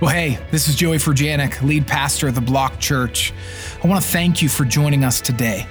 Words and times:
Well, 0.00 0.10
hey, 0.10 0.38
this 0.50 0.66
is 0.66 0.76
Joey 0.76 0.96
Furjanic, 0.96 1.60
lead 1.60 1.86
pastor 1.86 2.28
of 2.28 2.34
the 2.34 2.40
Block 2.40 2.80
Church. 2.80 3.34
I 3.84 3.86
want 3.86 4.02
to 4.02 4.10
thank 4.10 4.40
you 4.40 4.48
for 4.48 4.64
joining 4.64 5.04
us 5.04 5.20
today. 5.20 5.66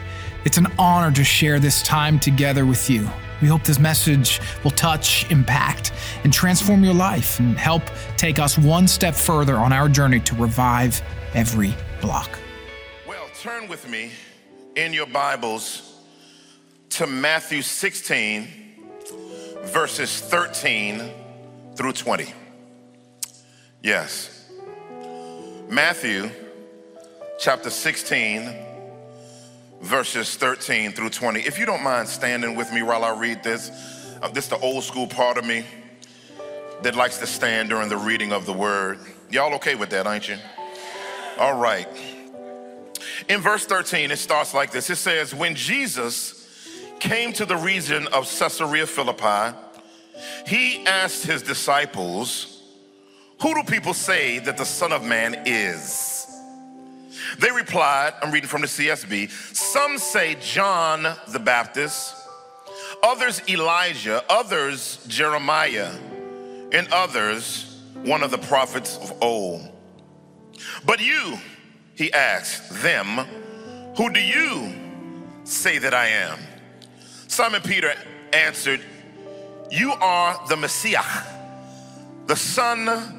It's 0.46 0.58
an 0.58 0.68
honor 0.78 1.12
to 1.16 1.24
share 1.24 1.60
this 1.60 1.82
time 1.82 2.20
together 2.20 2.64
with 2.64 2.92
you. 2.92 3.10
We 3.42 3.48
hope 3.48 3.64
this 3.64 3.80
message 3.80 4.40
will 4.64 4.70
touch, 4.70 5.28
impact, 5.32 5.94
and 6.24 6.32
transform 6.32 6.84
your 6.84 6.94
life 6.94 7.40
and 7.40 7.58
help 7.58 7.82
take 8.18 8.38
us 8.38 8.56
one 8.56 8.88
step 8.88 9.16
further 9.16 9.56
on 9.56 9.74
our 9.74 9.90
journey 9.90 10.20
to 10.20 10.36
revive 10.36 11.02
every 11.34 11.74
block. 12.00 12.30
Well, 13.08 13.28
turn 13.34 13.68
with 13.68 13.90
me 13.90 14.12
in 14.76 14.94
your 14.94 15.08
Bibles 15.08 15.96
to 16.92 17.08
Matthew 17.08 17.64
16, 17.64 18.48
verses 19.64 20.22
13 20.22 21.10
through 21.76 21.94
20. 21.94 22.32
Yes. 23.82 24.46
Matthew 25.70 26.30
chapter 27.40 27.70
16, 27.70 28.54
verses 29.82 30.36
13 30.36 30.92
through 30.92 31.12
20. 31.12 31.40
If 31.40 31.58
you 31.58 31.66
don't 31.66 31.82
mind 31.82 32.10
standing 32.10 32.56
with 32.56 32.74
me 32.74 32.84
while 32.84 33.06
I 33.06 33.18
read 33.18 33.42
this, 33.42 33.72
uh, 34.22 34.28
this 34.28 34.46
is 34.46 34.50
the 34.50 34.60
old 34.60 34.84
school 34.84 35.08
part 35.08 35.38
of 35.38 35.46
me 35.46 35.64
that 36.82 36.96
likes 36.96 37.20
to 37.20 37.28
stand 37.28 37.70
during 37.70 37.88
the 37.88 37.96
reading 37.96 38.34
of 38.34 38.46
the 38.46 38.52
word. 38.52 39.00
Y'all 39.30 39.54
okay 39.56 39.76
with 39.76 39.92
that, 39.92 40.08
ain't 40.08 40.28
you? 40.28 40.38
All 41.38 41.58
right. 41.58 41.88
In 43.30 43.40
verse 43.40 43.66
13, 43.66 44.12
it 44.12 44.18
starts 44.18 44.54
like 44.54 44.72
this 44.72 44.90
it 44.90 44.98
says, 44.98 45.34
When 45.34 45.56
Jesus 45.56 46.50
came 47.00 47.32
to 47.32 47.46
the 47.46 47.56
region 47.56 48.08
of 48.08 48.30
Caesarea 48.30 48.86
Philippi, 48.86 49.56
he 50.46 50.86
asked 50.86 51.26
his 51.26 51.42
disciples, 51.42 52.59
who 53.42 53.56
do 53.56 53.64
people 53.64 53.94
say 53.94 54.40
that 54.40 54.58
the 54.58 54.66
Son 54.66 54.92
of 54.92 55.04
Man 55.04 55.44
is? 55.46 56.28
They 57.40 57.52
replied, 57.52 58.14
I'm 58.22 58.32
reading 58.32 58.50
from 58.50 58.62
the 58.62 58.68
CSB, 58.68 59.30
some 59.56 59.98
say 59.98 60.36
John 60.42 61.04
the 61.30 61.40
Baptist, 61.40 62.16
others 63.02 63.42
Elijah, 63.48 64.24
others 64.30 65.06
Jeremiah, 65.08 65.92
and 66.72 66.88
others 66.92 67.82
one 68.04 68.24
of 68.24 68.32
the 68.32 68.38
prophets 68.38 68.98
of 68.98 69.14
old. 69.22 69.62
But 70.86 71.00
you, 71.00 71.38
he 71.96 72.12
asked 72.12 72.82
them, 72.82 73.26
who 73.96 74.12
do 74.12 74.22
you 74.22 74.74
say 75.44 75.78
that 75.78 75.94
I 75.94 76.08
am? 76.08 76.40
Simon 77.28 77.62
Peter 77.62 77.94
answered, 78.34 78.82
You 79.72 79.92
are 79.92 80.40
the 80.48 80.58
Messiah, 80.58 81.24
the 82.28 82.36
Son 82.36 83.19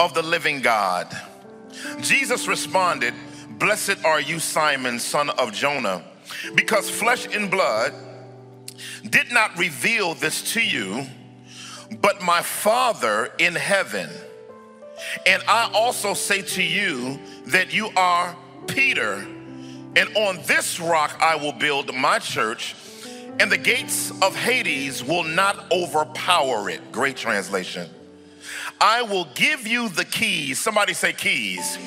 of 0.00 0.14
the 0.14 0.22
living 0.22 0.62
God. 0.62 1.14
Jesus 2.00 2.48
responded, 2.48 3.12
Blessed 3.58 4.02
are 4.04 4.20
you, 4.20 4.38
Simon, 4.38 4.98
son 4.98 5.28
of 5.30 5.52
Jonah, 5.52 6.02
because 6.54 6.88
flesh 6.88 7.26
and 7.32 7.50
blood 7.50 7.92
did 9.10 9.30
not 9.30 9.56
reveal 9.58 10.14
this 10.14 10.54
to 10.54 10.60
you, 10.60 11.06
but 12.00 12.22
my 12.22 12.40
Father 12.40 13.30
in 13.38 13.54
heaven. 13.54 14.08
And 15.26 15.42
I 15.46 15.70
also 15.74 16.14
say 16.14 16.40
to 16.42 16.62
you 16.62 17.18
that 17.46 17.74
you 17.74 17.90
are 17.94 18.34
Peter, 18.68 19.16
and 19.96 20.16
on 20.16 20.36
this 20.46 20.80
rock 20.80 21.14
I 21.20 21.36
will 21.36 21.52
build 21.52 21.94
my 21.94 22.18
church, 22.18 22.74
and 23.38 23.52
the 23.52 23.58
gates 23.58 24.10
of 24.22 24.34
Hades 24.34 25.04
will 25.04 25.24
not 25.24 25.70
overpower 25.70 26.70
it. 26.70 26.90
Great 26.90 27.18
translation. 27.18 27.90
I 28.80 29.02
will 29.02 29.26
give 29.34 29.66
you 29.66 29.90
the 29.90 30.04
keys. 30.04 30.58
Somebody 30.58 30.94
say 30.94 31.12
keys. 31.12 31.78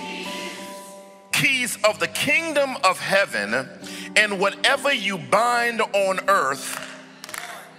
Keys 1.32 1.78
of 1.84 2.00
the 2.00 2.08
kingdom 2.08 2.78
of 2.84 3.00
heaven, 3.00 3.68
and 4.16 4.40
whatever 4.40 4.94
you 4.94 5.18
bind 5.18 5.82
on 5.82 6.20
earth, 6.30 6.80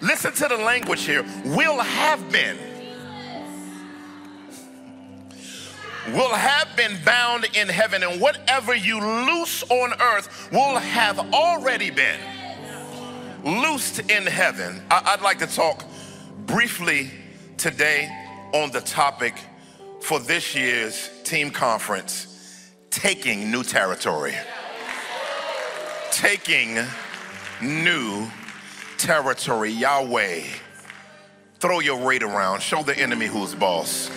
listen 0.01 0.33
to 0.35 0.49
the 0.49 0.57
language 0.57 1.05
here, 1.05 1.25
will 1.45 1.79
have 1.79 2.33
been. 2.33 2.59
Will 6.09 6.35
have 6.35 6.77
been 6.77 6.99
bound 7.05 7.47
in 7.55 7.69
heaven, 7.69 8.03
and 8.03 8.21
whatever 8.21 8.75
you 8.75 9.01
loose 9.01 9.63
on 9.71 9.93
earth 10.01 10.51
will 10.53 10.77
have 10.77 11.33
already 11.33 11.91
been 11.91 12.19
loosed 13.45 14.01
in 14.11 14.27
heaven. 14.27 14.83
I'd 14.91 15.23
like 15.23 15.39
to 15.39 15.47
talk 15.47 15.85
briefly 16.47 17.11
today 17.57 18.24
on 18.53 18.71
the 18.71 18.81
topic 18.81 19.35
for 20.01 20.19
this 20.21 20.55
year's 20.55 21.11
team 21.25 21.51
conference 21.51 22.73
taking 22.91 23.51
new 23.51 23.65
territory. 23.65 24.35
Taking 26.13 26.79
new 27.61 28.29
territory. 28.99 29.71
Yahweh, 29.71 30.43
throw 31.59 31.81
your 31.81 31.97
weight 31.97 32.23
around, 32.23 32.61
show 32.61 32.83
the 32.83 32.97
enemy 32.99 33.27
who's 33.27 33.55
boss. 33.55 34.11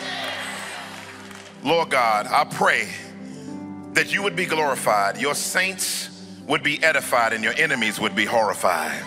Lord 1.64 1.90
God, 1.90 2.28
I 2.28 2.44
pray 2.44 2.88
that 3.94 4.14
you 4.14 4.22
would 4.22 4.36
be 4.36 4.46
glorified, 4.46 5.20
your 5.20 5.34
saints 5.34 6.10
would 6.48 6.62
be 6.62 6.82
edified, 6.84 7.34
and 7.34 7.44
your 7.44 7.54
enemies 7.58 8.00
would 8.00 8.16
be 8.16 8.26
horrified. 8.26 9.04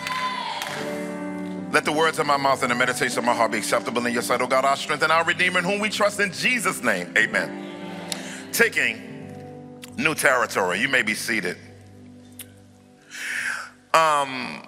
Let 1.71 1.85
the 1.85 1.91
words 1.93 2.19
of 2.19 2.27
my 2.27 2.35
mouth 2.35 2.63
and 2.63 2.71
the 2.71 2.75
meditation 2.75 3.19
of 3.19 3.23
my 3.23 3.33
heart 3.33 3.53
be 3.53 3.57
acceptable 3.57 4.05
in 4.05 4.11
your 4.11 4.21
sight, 4.21 4.41
O 4.41 4.47
God, 4.47 4.65
our 4.65 4.75
strength 4.75 5.03
and 5.03 5.11
our 5.11 5.23
Redeemer, 5.23 5.59
in 5.59 5.65
whom 5.65 5.79
we 5.79 5.87
trust 5.87 6.19
in 6.19 6.33
Jesus' 6.33 6.83
name. 6.83 7.13
Amen. 7.17 7.71
Taking 8.51 9.71
new 9.95 10.13
territory. 10.13 10.81
You 10.81 10.89
may 10.89 11.01
be 11.01 11.13
seated. 11.13 11.55
Um, 13.93 14.63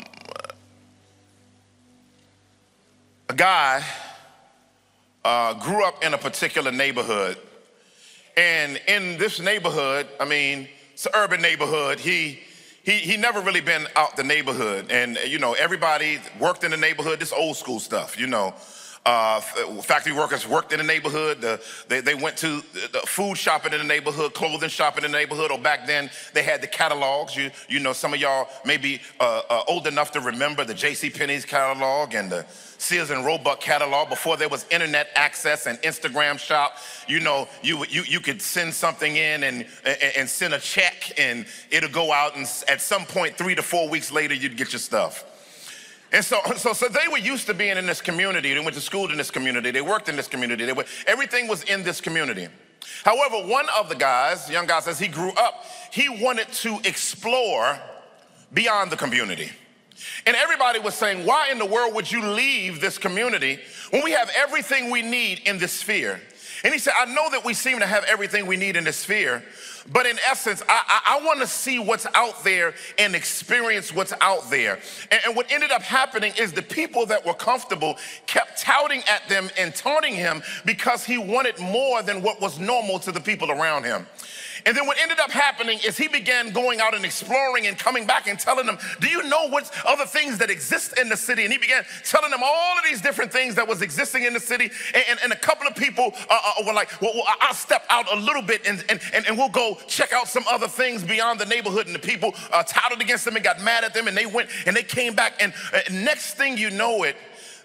a 3.30 3.34
guy 3.36 3.84
uh, 5.26 5.56
grew 5.56 5.86
up 5.86 6.06
in 6.06 6.14
a 6.14 6.18
particular 6.18 6.72
neighborhood. 6.72 7.38
And 8.38 8.80
in 8.88 9.18
this 9.18 9.42
neighborhood, 9.42 10.08
I 10.22 10.26
mean, 10.26 10.70
it's 10.94 11.06
an 11.06 11.12
urban 11.16 11.42
neighborhood, 11.42 12.00
he 12.00 12.40
he, 12.84 12.92
he 12.92 13.18
never 13.18 13.42
really 13.42 13.62
been 13.62 13.88
out 13.96 14.18
the 14.18 14.24
neighborhood. 14.24 14.92
And, 14.92 15.18
you 15.26 15.40
know, 15.40 15.54
everybody 15.54 16.20
worked 16.40 16.64
in 16.64 16.72
the 16.72 16.78
neighborhood, 16.78 17.20
this 17.20 17.34
old 17.34 17.56
school 17.56 17.80
stuff, 17.80 18.20
you 18.20 18.28
know. 18.28 18.54
Uh, 19.06 19.42
factory 19.82 20.14
workers 20.14 20.48
worked 20.48 20.72
in 20.72 20.78
the 20.78 20.84
neighborhood. 20.84 21.42
The, 21.42 21.62
they, 21.90 22.00
they 22.00 22.16
went 22.16 22.38
to 22.38 22.62
the 22.74 23.02
food 23.06 23.38
shopping 23.38 23.74
in 23.74 23.80
the 23.80 23.86
neighborhood, 23.86 24.34
clothing 24.34 24.70
shopping 24.70 25.04
in 25.04 25.12
the 25.12 25.18
neighborhood. 25.18 25.52
Or 25.52 25.60
back 25.60 25.86
then, 25.86 26.10
they 26.34 26.44
had 26.44 26.62
the 26.62 26.68
catalogs. 26.68 27.36
You, 27.36 27.52
you 27.68 27.80
know, 27.80 27.92
some 27.92 28.14
of 28.14 28.22
y'all 28.22 28.48
may 28.66 28.78
be 28.78 29.02
uh, 29.20 29.42
uh, 29.50 29.64
old 29.68 29.88
enough 29.88 30.12
to 30.12 30.22
remember 30.22 30.64
the 30.64 30.74
J.C. 30.74 31.10
Penney's 31.10 31.44
catalog 31.44 32.14
and 32.14 32.32
the 32.32 32.46
Sears 32.84 33.12
and 33.12 33.26
Roebuck 33.26 33.62
catalog 33.62 34.10
before 34.10 34.36
there 34.36 34.50
was 34.50 34.66
internet 34.70 35.08
access 35.16 35.68
and 35.68 35.78
Instagram 35.80 36.38
shop. 36.38 36.78
You 37.08 37.22
know, 37.22 37.48
you, 37.62 37.86
you, 37.90 38.04
you 38.04 38.20
could 38.20 38.42
send 38.42 38.74
something 38.74 39.16
in 39.16 39.44
and, 39.44 39.66
and, 39.86 39.98
and 40.18 40.30
send 40.30 40.54
a 40.54 40.60
check 40.60 41.14
and 41.18 41.46
it'll 41.72 41.90
go 41.90 42.12
out 42.12 42.36
and 42.36 42.46
at 42.68 42.82
some 42.82 43.06
point, 43.06 43.38
three 43.38 43.56
to 43.56 43.64
four 43.64 43.88
weeks 43.88 44.12
later, 44.12 44.34
you'd 44.34 44.58
get 44.58 44.74
your 44.74 44.80
stuff. 44.80 45.24
And 46.12 46.24
so, 46.24 46.40
so, 46.58 46.74
so 46.74 46.88
they 46.90 47.08
were 47.10 47.18
used 47.18 47.48
to 47.48 47.54
being 47.54 47.78
in 47.78 47.86
this 47.86 48.02
community. 48.02 48.54
They 48.54 48.60
went 48.60 48.76
to 48.76 48.82
school 48.82 49.10
in 49.10 49.18
this 49.18 49.32
community. 49.32 49.72
They 49.72 49.82
worked 49.82 50.10
in 50.10 50.16
this 50.16 50.28
community. 50.28 50.66
They 50.66 50.74
were, 50.74 50.86
everything 51.08 51.48
was 51.48 51.64
in 51.64 51.84
this 51.84 52.02
community. 52.02 52.50
However, 53.06 53.38
one 53.48 53.66
of 53.80 53.90
the 53.90 53.96
guys, 53.96 54.50
young 54.50 54.68
guy, 54.68 54.82
says 54.82 55.00
he 55.00 55.08
grew 55.08 55.32
up, 55.32 55.66
he 55.92 56.10
wanted 56.10 56.52
to 56.52 56.80
explore 56.84 57.80
beyond 58.54 58.92
the 58.92 58.98
community. 58.98 59.52
And 60.26 60.36
everybody 60.36 60.80
was 60.80 60.96
saying, 60.96 61.26
why 61.26 61.50
in 61.52 61.60
the 61.60 61.66
world 61.66 61.94
would 61.96 62.12
you 62.12 62.26
leave 62.26 62.82
this 62.82 62.98
community 62.98 63.60
when 63.92 64.04
we 64.04 64.12
have 64.12 64.32
everything 64.36 64.90
we 64.90 65.02
need 65.02 65.42
in 65.46 65.58
this 65.58 65.72
sphere? 65.72 66.22
And 66.64 66.72
he 66.72 66.80
said, 66.80 66.94
I 66.98 67.06
know 67.14 67.30
that 67.32 67.44
we 67.44 67.54
seem 67.54 67.80
to 67.80 67.86
have 67.86 68.06
everything 68.06 68.46
we 68.46 68.56
need 68.56 68.78
in 68.78 68.86
this 68.86 68.98
sphere, 68.98 69.44
but 69.92 70.06
in 70.06 70.18
essence, 70.30 70.64
I, 70.70 70.84
I, 70.88 71.18
I 71.20 71.26
want 71.26 71.42
to 71.42 71.48
see 71.48 71.78
what's 71.78 72.08
out 72.14 72.42
there 72.46 72.74
and 72.98 73.16
experience 73.16 73.94
what's 73.94 74.14
out 74.22 74.50
there. 74.50 74.80
And, 75.12 75.22
and 75.26 75.36
what 75.36 75.52
ended 75.52 75.72
up 75.72 75.82
happening 75.82 76.32
is 76.40 76.54
the 76.54 76.62
people 76.62 77.06
that 77.08 77.26
were 77.26 77.34
comfortable 77.34 77.98
kept 78.28 78.62
touting 78.62 79.02
at 79.10 79.28
them 79.28 79.50
and 79.58 79.76
taunting 79.76 80.16
him 80.16 80.42
because 80.64 81.04
he 81.04 81.18
wanted 81.18 81.60
more 81.60 82.02
than 82.02 82.22
what 82.22 82.40
was 82.40 82.60
normal 82.60 82.98
to 83.00 83.12
the 83.12 83.20
people 83.20 83.52
around 83.52 83.84
him. 83.84 84.08
And 84.66 84.76
then 84.78 84.88
what 84.88 84.98
ended 85.00 85.20
up 85.20 85.32
happening 85.32 85.80
is 85.86 85.98
he 85.98 86.08
began 86.08 86.52
going 86.52 86.80
out 86.80 86.96
and 86.96 87.04
exploring 87.04 87.68
and 87.68 87.78
coming 87.78 88.06
back 88.06 88.28
and 88.28 88.40
telling 88.40 88.66
them, 88.66 88.78
Do 89.00 89.08
you 89.08 89.24
know 89.24 89.50
what 89.50 89.70
other 89.86 90.06
things 90.06 90.38
that 90.38 90.50
exist 90.50 90.98
in 90.98 91.10
the 91.10 91.18
city? 91.18 91.44
And 91.44 91.52
he 91.52 91.58
began 91.58 91.84
telling 92.04 92.32
them 92.32 92.42
all 92.44 92.78
of 92.78 92.84
these 92.84 93.02
different 93.02 93.32
things 93.32 93.56
that 93.56 93.68
was 93.68 93.82
existing 93.82 94.24
in 94.24 94.34
the 94.34 94.40
city. 94.40 94.72
And, 94.94 95.04
and, 95.10 95.20
and 95.24 95.34
a 95.34 95.36
couple 95.36 95.68
of 95.68 95.76
people 95.76 96.14
uh, 96.30 96.40
uh, 96.60 96.64
were 96.66 96.74
like, 96.74 96.90
Well, 97.02 97.12
well 97.14 97.26
I'll 97.42 97.54
step 97.54 97.86
out 97.90 98.12
a 98.12 98.16
little 98.16 98.42
bit 98.42 98.66
and, 98.68 98.84
and, 98.90 99.00
and, 99.14 99.26
and, 99.28 99.38
we'll 99.38 99.50
go 99.50 99.78
check 99.88 100.14
out 100.14 100.28
some 100.28 100.44
other 100.50 100.68
things 100.68 101.04
beyond 101.04 101.40
the 101.40 101.46
neighborhood. 101.46 101.88
And 101.88 101.96
the 101.96 102.00
people 102.00 102.34
uh, 102.52 102.64
touted 102.64 103.02
against 103.02 103.26
them 103.26 103.36
and 103.36 103.44
got 103.44 103.62
mad 103.62 103.84
at 103.84 103.94
them. 103.94 104.08
And 104.08 104.16
they 104.16 104.26
went 104.26 104.50
and 104.66 104.76
they 104.76 104.84
came 104.84 105.16
back. 105.16 105.42
And 105.42 105.54
uh, 105.74 105.80
next 105.92 106.36
thing 106.36 106.58
you 106.58 106.70
know 106.70 107.04
it, 107.04 107.18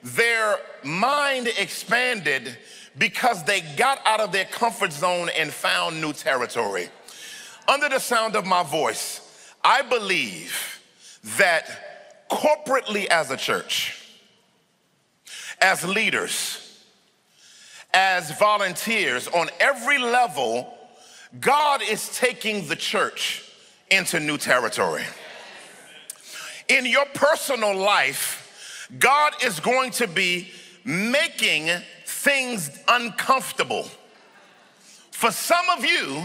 their 0.02 0.58
mind 0.84 1.48
expanded 1.58 2.56
because 2.96 3.44
they 3.44 3.60
got 3.76 4.00
out 4.04 4.20
of 4.20 4.32
their 4.32 4.44
comfort 4.44 4.92
zone 4.92 5.30
and 5.36 5.52
found 5.52 6.00
new 6.00 6.12
territory. 6.12 6.88
Under 7.66 7.88
the 7.88 7.98
sound 7.98 8.34
of 8.34 8.46
my 8.46 8.62
voice, 8.62 9.52
I 9.62 9.82
believe 9.82 10.80
that 11.36 12.28
corporately 12.30 13.06
as 13.06 13.30
a 13.30 13.36
church, 13.36 14.06
as 15.60 15.84
leaders, 15.84 16.82
as 17.92 18.36
volunteers, 18.38 19.28
on 19.28 19.48
every 19.60 19.98
level, 19.98 20.72
God 21.40 21.82
is 21.82 22.16
taking 22.16 22.66
the 22.68 22.76
church 22.76 23.44
into 23.90 24.20
new 24.20 24.38
territory. 24.38 25.04
In 26.68 26.86
your 26.86 27.06
personal 27.14 27.74
life, 27.74 28.47
God 28.98 29.34
is 29.44 29.60
going 29.60 29.90
to 29.92 30.06
be 30.06 30.50
making 30.84 31.68
things 32.06 32.70
uncomfortable 32.88 33.88
for 35.10 35.30
some 35.30 35.68
of 35.76 35.84
you 35.84 36.22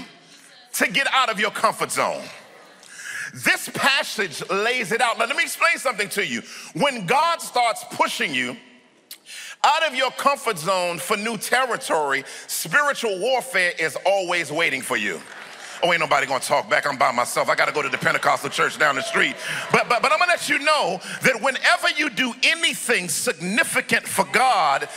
to 0.74 0.89
get 0.89 1.07
out 1.12 1.30
of 1.30 1.39
your 1.39 1.51
comfort 1.51 1.92
zone. 1.92 2.24
This 3.33 3.68
passage 3.74 4.48
lays 4.50 4.92
it 4.92 5.01
out. 5.01 5.18
Now, 5.18 5.25
let 5.25 5.36
me 5.36 5.44
explain 5.44 5.77
something 5.77 6.07
to 6.10 6.25
you. 6.25 6.42
When 6.74 7.06
God 7.06 7.42
starts 7.42 7.83
pushing 7.92 8.33
you, 8.33 8.56
out 9.63 9.88
of 9.88 9.95
your 9.95 10.12
comfort 10.12 10.57
zone 10.57 11.00
for 11.00 11.18
new 11.18 11.38
territory, 11.38 12.25
spiritual 12.48 13.19
warfare 13.19 13.71
is 13.80 13.98
always 14.06 14.51
waiting 14.51 14.81
for 14.81 14.98
you. 14.98 15.21
Oh, 15.86 15.92
ain't 15.92 16.00
nobody 16.00 16.26
gonna 16.26 16.40
talk 16.40 16.70
back. 16.70 16.88
I'm 16.88 16.98
by 16.98 17.12
myself. 17.12 17.50
I 17.50 17.56
gotta 17.56 17.74
go 17.74 17.82
to 17.82 17.90
the 17.90 17.98
Pentecostal 17.98 18.50
church 18.50 18.80
down 18.80 18.96
the 18.96 19.02
street. 19.02 19.36
But, 19.70 19.90
but, 19.90 20.02
but 20.02 20.14
I'm 20.14 20.20
gonna 20.20 20.32
let 20.32 20.48
you 20.48 20.60
know 20.60 21.02
that 21.24 21.42
whenever 21.42 21.90
you 21.98 22.10
do 22.10 22.34
anything 22.42 23.10
significant 23.10 24.08
for 24.08 24.24
God, 24.32 24.88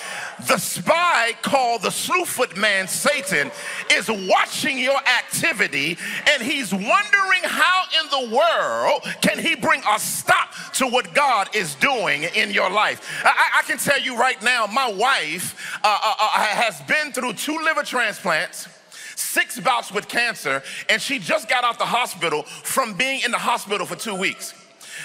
the 0.47 0.59
spy 0.59 1.33
called 1.43 1.83
the 1.83 1.89
slewfoot 1.89 2.57
man 2.57 2.87
Satan 2.87 3.51
is 3.91 4.09
watching 4.09 4.79
your 4.79 4.99
activity 5.19 5.99
and 6.31 6.41
he's 6.41 6.73
wondering 6.73 7.43
how 7.43 7.83
in 8.01 8.31
the 8.31 8.37
world 8.37 9.03
can 9.23 9.41
he 9.41 9.57
bring 9.57 9.83
a 9.91 9.99
stop 9.99 10.55
to 10.75 10.87
what 10.87 11.13
God 11.15 11.49
is 11.53 11.75
doing 11.75 12.23
in 12.37 12.53
your 12.53 12.71
life. 12.71 13.25
I, 13.25 13.59
I 13.59 13.63
can 13.63 13.79
tell 13.79 14.01
you 14.01 14.17
right 14.17 14.41
now, 14.41 14.67
my 14.67 14.93
wife 14.93 15.81
uh, 15.83 15.89
uh, 15.89 16.15
uh 16.21 16.29
has 16.45 16.81
been 16.83 17.11
through 17.11 17.33
two 17.33 17.59
liver 17.65 17.83
transplants 17.83 18.69
six 19.17 19.59
bouts 19.59 19.91
with 19.91 20.07
cancer, 20.07 20.63
and 20.89 21.03
she 21.03 21.19
just 21.19 21.49
got 21.49 21.65
out 21.65 21.79
the 21.79 21.85
hospital 21.85 22.45
from 22.45 22.95
being 22.95 23.23
in 23.25 23.33
the 23.33 23.39
hospital 23.39 23.87
for 23.87 23.97
two 23.97 24.15
weeks. 24.15 24.55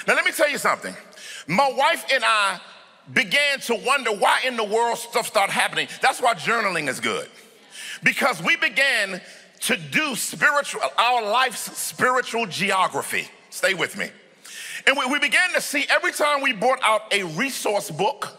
Now, 0.08 0.14
let 0.14 0.26
me 0.26 0.32
tell 0.32 0.50
you 0.50 0.60
something. 0.60 0.96
My 1.48 1.72
wife 1.72 2.06
and 2.14 2.24
I 2.24 2.60
began 3.14 3.60
to 3.62 3.76
wonder 3.76 4.12
why 4.12 4.42
in 4.46 4.56
the 4.56 4.64
world 4.64 4.98
stuff 4.98 5.28
started 5.28 5.54
happening. 5.54 5.88
That's 6.02 6.22
why 6.22 6.36
journaling 6.36 6.88
is 6.88 7.00
good. 7.00 7.28
Because 8.04 8.42
we 8.42 8.56
began 8.58 9.22
to 9.62 9.78
do 9.78 10.16
spiritual, 10.16 10.82
our 10.98 11.24
life's 11.24 11.78
spiritual 11.78 12.46
geography. 12.46 13.28
Stay 13.50 13.74
with 13.74 13.98
me. 13.98 14.10
And 14.88 14.98
we, 14.98 15.06
we 15.06 15.20
began 15.20 15.54
to 15.54 15.62
see 15.62 15.86
every 15.90 16.12
time 16.12 16.42
we 16.42 16.54
brought 16.54 16.80
out 16.84 17.14
a 17.14 17.24
resource 17.24 17.92
book 17.92 18.38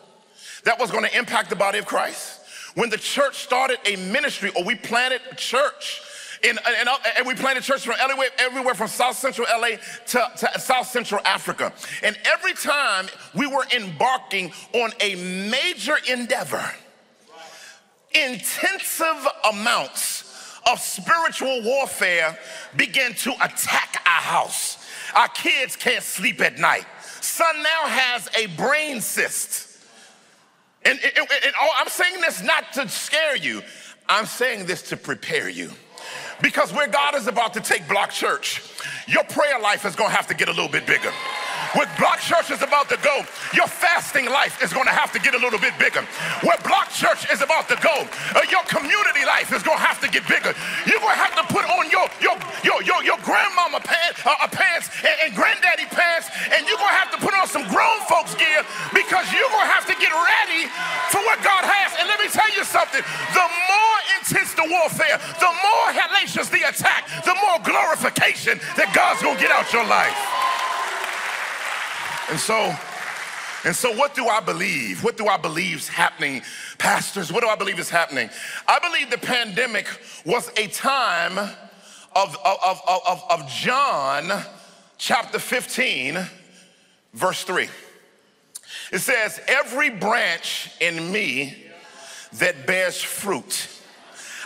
that 0.65 0.79
was 0.79 0.91
going 0.91 1.05
to 1.05 1.17
impact 1.17 1.51
the 1.51 1.57
body 1.57 1.79
of 1.79 1.87
Christ, 1.87 2.41
when 2.75 2.91
the 2.91 2.97
church 2.97 3.37
started 3.37 3.79
a 3.85 3.97
ministry 3.97 4.51
or 4.57 4.65
we 4.65 4.75
planted 4.75 5.21
a 5.31 5.35
church, 5.35 6.03
in, 6.43 6.51
in, 6.51 6.89
and 7.17 7.27
we 7.27 7.35
planted 7.35 7.63
church 7.63 7.85
from 7.85 7.95
everywhere, 8.01 8.29
everywhere 8.39 8.75
from 8.75 8.89
South 8.89 9.17
Central 9.17 9.47
LA 9.51 9.77
to, 10.09 10.31
to 10.39 10.61
South 10.61 10.89
Central 10.89 11.21
Africa. 11.25 11.73
And 12.03 12.19
every 12.25 12.55
time 12.55 13.07
we 13.35 13.47
were 13.47 13.65
embarking 13.77 14.53
on 14.73 14.91
a 15.01 15.15
major 15.49 15.97
endeavor, 16.11 16.65
intensive 18.13 19.27
amounts 19.51 20.59
of 20.71 20.81
spiritual 20.81 21.63
warfare 21.63 22.39
began 22.77 23.15
to 23.15 23.33
attack 23.35 24.03
our 24.05 24.23
house. 24.23 24.85
Our 25.15 25.29
kids 25.29 25.77
can't 25.77 26.03
sleep 26.03 26.41
at 26.41 26.59
night. 26.59 26.87
Son 27.21 27.63
now 27.63 27.87
has 27.87 28.29
a 28.37 28.47
brain 28.57 29.01
cyst. 29.01 29.72
And, 30.85 30.99
and, 31.03 31.17
and 31.17 31.55
I'm 31.79 31.89
saying 31.89 32.21
this 32.21 32.43
not 32.43 32.73
to 32.75 32.89
scare 32.89 33.37
you, 33.37 33.63
I'm 34.09 34.27
saying 34.27 34.67
this 34.67 34.83
to 34.91 34.97
prepare 34.97 35.49
you. 35.49 35.71
Because 36.41 36.73
where 36.73 36.89
God 36.89 37.15
is 37.15 37.29
about 37.29 37.55
to 37.55 37.61
take 37.61 37.87
Block 37.89 38.11
Church, 38.11 38.63
your 39.07 39.23
prayer 39.25 39.61
life 39.61 39.85
is 39.85 39.95
gonna 39.95 40.11
have 40.11 40.27
to 40.27 40.35
get 40.35 40.49
a 40.49 40.53
little 40.53 40.69
bit 40.69 40.87
bigger. 40.87 41.13
Where 41.75 41.89
Block 41.97 42.21
Church 42.21 42.51
is 42.51 42.61
about 42.61 42.91
to 42.91 42.99
go, 43.01 43.25
your 43.55 43.67
fasting 43.67 44.27
life 44.27 44.61
is 44.63 44.75
going 44.75 44.85
to 44.85 44.93
have 44.93 45.13
to 45.13 45.21
get 45.21 45.35
a 45.35 45.39
little 45.39 45.59
bit 45.59 45.73
bigger. 45.79 46.03
Where 46.45 46.59
Block 46.69 46.91
Church 46.91 47.25
is 47.33 47.41
about 47.41 47.65
to 47.69 47.77
go, 47.81 48.05
uh, 48.37 48.45
your 48.51 48.61
community 48.69 49.25
life 49.25 49.55
is 49.55 49.63
going 49.63 49.79
to 49.79 49.85
have 49.85 49.97
to 50.05 50.09
get 50.11 50.27
bigger. 50.29 50.53
You're 50.85 51.01
going 51.01 51.17
to 51.17 51.23
have 51.23 51.33
to 51.39 51.47
put 51.49 51.65
on 51.65 51.89
your 51.89 52.05
your 52.21 52.37
your 52.67 52.83
your, 52.83 53.01
your 53.05 53.17
grandmama 53.25 53.81
pants, 53.81 54.21
uh, 54.27 54.37
uh, 54.43 54.49
pants 54.53 54.91
and, 55.01 55.17
and 55.25 55.31
granddaddy 55.33 55.33
pants, 55.33 55.41
and 55.41 55.57
you're 55.57 55.62
some 57.49 57.67
grown 57.69 58.01
folks 58.11 58.35
gear 58.35 58.63
because 58.93 59.31
you're 59.33 59.51
going 59.51 59.67
to 59.67 59.75
have 59.75 59.87
to 59.87 59.97
get 59.97 60.13
ready 60.13 60.69
for 61.11 61.21
what 61.25 61.39
God 61.43 61.65
has. 61.65 61.97
And 61.99 62.07
let 62.09 62.19
me 62.21 62.29
tell 62.29 62.51
you 62.55 62.65
something: 62.65 63.03
the 63.35 63.47
more 63.47 63.99
intense 64.19 64.55
the 64.55 64.67
warfare, 64.69 65.19
the 65.41 65.53
more 65.63 65.87
hellacious 65.95 66.51
the 66.51 66.69
attack, 66.69 67.07
the 67.25 67.35
more 67.35 67.59
glorification 67.65 68.59
that 68.77 68.93
God's 68.95 69.23
going 69.23 69.37
to 69.37 69.43
get 69.43 69.51
out 69.51 69.73
your 69.73 69.87
life. 69.87 70.17
And 72.31 72.41
so, 72.41 72.75
and 73.65 73.77
so 73.77 73.93
what 73.93 74.15
do 74.15 74.27
I 74.27 74.41
believe? 74.41 75.05
What 75.05 75.17
do 75.17 75.27
I 75.27 75.37
believe 75.37 75.77
is 75.77 75.89
happening? 75.89 76.43
Pastors, 76.79 77.33
what 77.33 77.43
do 77.43 77.49
I 77.49 77.57
believe 77.57 77.79
is 77.79 77.91
happening? 77.91 78.31
I 78.67 78.79
believe 78.79 79.11
the 79.11 79.19
pandemic 79.19 79.87
was 80.25 80.51
a 80.57 80.69
time 80.69 81.39
of, 81.39 82.37
of, 82.45 82.81
of, 82.87 83.23
of, 83.31 83.49
John 83.49 84.45
chapter 84.99 85.39
15, 85.39 86.19
verse 87.13 87.45
3. 87.45 87.69
It 88.93 88.99
says, 88.99 89.41
Every 89.49 89.91
branch 89.91 90.71
in 90.81 91.13
me 91.13 91.67
that 92.35 92.67
bears 92.67 93.01
fruit, 93.01 93.69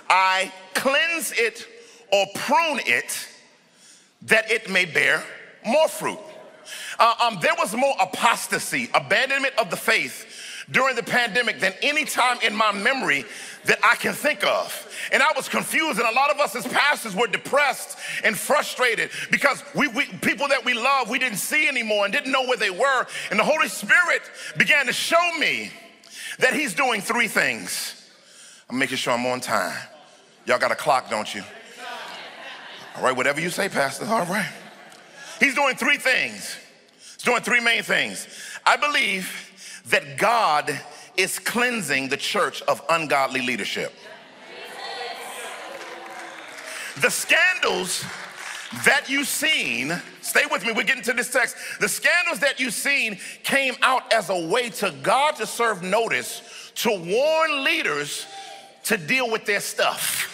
I 0.09 0.53
cleanse 0.75 1.33
it 1.33 1.67
or 2.13 2.27
prune 2.35 2.81
it 2.87 3.29
that 4.23 4.51
it 4.51 4.71
may 4.71 4.85
bear 4.85 5.23
more 5.65 5.89
fruit. 5.89 6.19
Uh, 6.99 7.15
um, 7.21 7.39
there 7.41 7.55
was 7.59 7.75
more 7.75 7.95
apostasy, 8.01 8.89
abandonment 8.95 9.55
of 9.59 9.71
the 9.71 9.77
faith 9.77 10.27
during 10.71 10.97
the 10.97 11.03
pandemic 11.03 11.61
than 11.61 11.73
any 11.83 12.05
time 12.05 12.39
in 12.45 12.55
my 12.55 12.73
memory 12.73 13.25
that 13.67 13.79
I 13.85 13.97
can 13.97 14.13
think 14.13 14.45
of. 14.45 14.83
And 15.13 15.23
I 15.23 15.33
was 15.37 15.49
confused, 15.49 15.99
and 15.99 16.09
a 16.09 16.13
lot 16.13 16.31
of 16.31 16.41
us 16.41 16.57
as 16.57 16.67
pastors 16.67 17.15
were 17.15 17.27
depressed 17.27 17.99
and 18.25 18.37
frustrated 18.37 19.11
because 19.31 19.63
we, 19.75 19.89
we, 19.89 20.07
people 20.07 20.49
that 20.49 20.65
we 20.65 20.75
love 20.75 21.09
we 21.09 21.19
didn't 21.19 21.39
see 21.39 21.69
anymore 21.69 22.05
and 22.05 22.13
didn't 22.13 22.33
know 22.33 22.45
where 22.45 22.57
they 22.57 22.71
were. 22.71 23.07
And 23.31 23.39
the 23.39 23.45
Holy 23.45 23.69
Spirit 23.69 24.23
began 24.57 24.87
to 24.87 24.93
show 24.93 25.39
me 25.39 25.71
that 26.39 26.55
He's 26.55 26.75
doing 26.75 27.01
three 27.01 27.29
things. 27.29 28.11
I'm 28.69 28.79
making 28.79 28.97
sure 28.97 29.13
I'm 29.13 29.27
on 29.27 29.41
time. 29.41 29.77
Y'all 30.47 30.59
got 30.59 30.73
a 30.73 30.77
clock, 30.77 31.11
don't 31.11 31.33
you? 31.33 31.43
All 32.97 33.03
right, 33.03 33.17
whatever 33.17 33.41
you 33.41 33.51
say, 33.51 33.69
Pastor. 33.69 34.07
All 34.07 34.25
right. 34.27 34.51
He's 35.39 35.55
doing 35.55 35.77
three 35.77 35.99
things. 35.99 36.57
He's 37.15 37.25
doing 37.25 37.43
three 37.43 37.61
main 37.61 37.83
things. 37.83 38.27
I 38.65 38.77
believe 38.77 39.46
that 39.87 40.19
God 40.19 40.79
is 41.17 41.39
cleansing 41.39 42.09
the 42.09 42.17
church 42.17 42.63
of 42.63 42.83
ungodly 42.91 43.41
leadership. 43.41 43.93
The 47.01 47.11
scandals 47.11 48.05
that 48.85 49.09
you've 49.09 49.29
seen, 49.29 50.01
stay 50.23 50.45
with 50.51 50.65
me, 50.65 50.73
we're 50.73 50.83
getting 50.83 51.03
to 51.05 51.13
this 51.13 51.31
text. 51.31 51.57
The 51.79 51.89
scandals 51.89 52.41
that 52.41 52.59
you've 52.59 52.75
seen 52.75 53.19
came 53.43 53.75
out 53.83 54.13
as 54.13 54.31
a 54.31 54.47
way 54.49 54.71
to 54.71 54.93
God 55.03 55.37
to 55.37 55.47
serve 55.47 55.83
notice 55.83 56.73
to 56.77 56.91
warn 56.91 57.65
leaders 57.65 58.27
to 58.85 58.97
deal 58.97 59.31
with 59.31 59.47
their 59.47 59.61
stuff. 59.61 60.33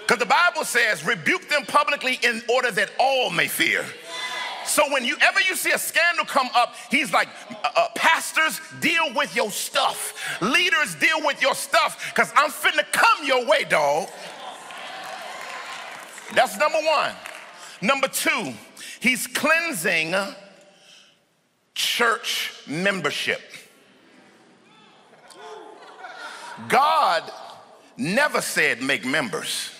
Because 0.00 0.18
the 0.18 0.26
Bible 0.26 0.64
says, 0.64 1.04
rebuke 1.04 1.48
them 1.48 1.66
publicly 1.66 2.18
in 2.22 2.42
order 2.48 2.70
that 2.70 2.90
all 2.98 3.30
may 3.30 3.46
fear. 3.46 3.84
So 4.68 4.84
whenever 4.92 5.40
you 5.40 5.56
see 5.56 5.72
a 5.72 5.78
scandal 5.78 6.26
come 6.26 6.48
up, 6.54 6.74
he's 6.90 7.12
like, 7.12 7.28
uh, 7.50 7.68
uh, 7.74 7.88
pastors, 7.94 8.60
deal 8.80 9.14
with 9.14 9.34
your 9.34 9.50
stuff. 9.50 10.40
Leaders, 10.42 10.94
deal 10.96 11.24
with 11.24 11.40
your 11.40 11.54
stuff, 11.54 12.12
because 12.14 12.30
I'm 12.36 12.50
finna 12.50 12.84
come 12.92 13.26
your 13.26 13.46
way, 13.46 13.64
dog. 13.64 14.08
That's 16.34 16.58
number 16.58 16.78
one. 16.78 17.12
Number 17.80 18.08
two, 18.08 18.52
he's 19.00 19.26
cleansing 19.26 20.14
church 21.74 22.52
membership. 22.66 23.40
God 26.68 27.22
never 27.96 28.42
said 28.42 28.82
make 28.82 29.06
members. 29.06 29.70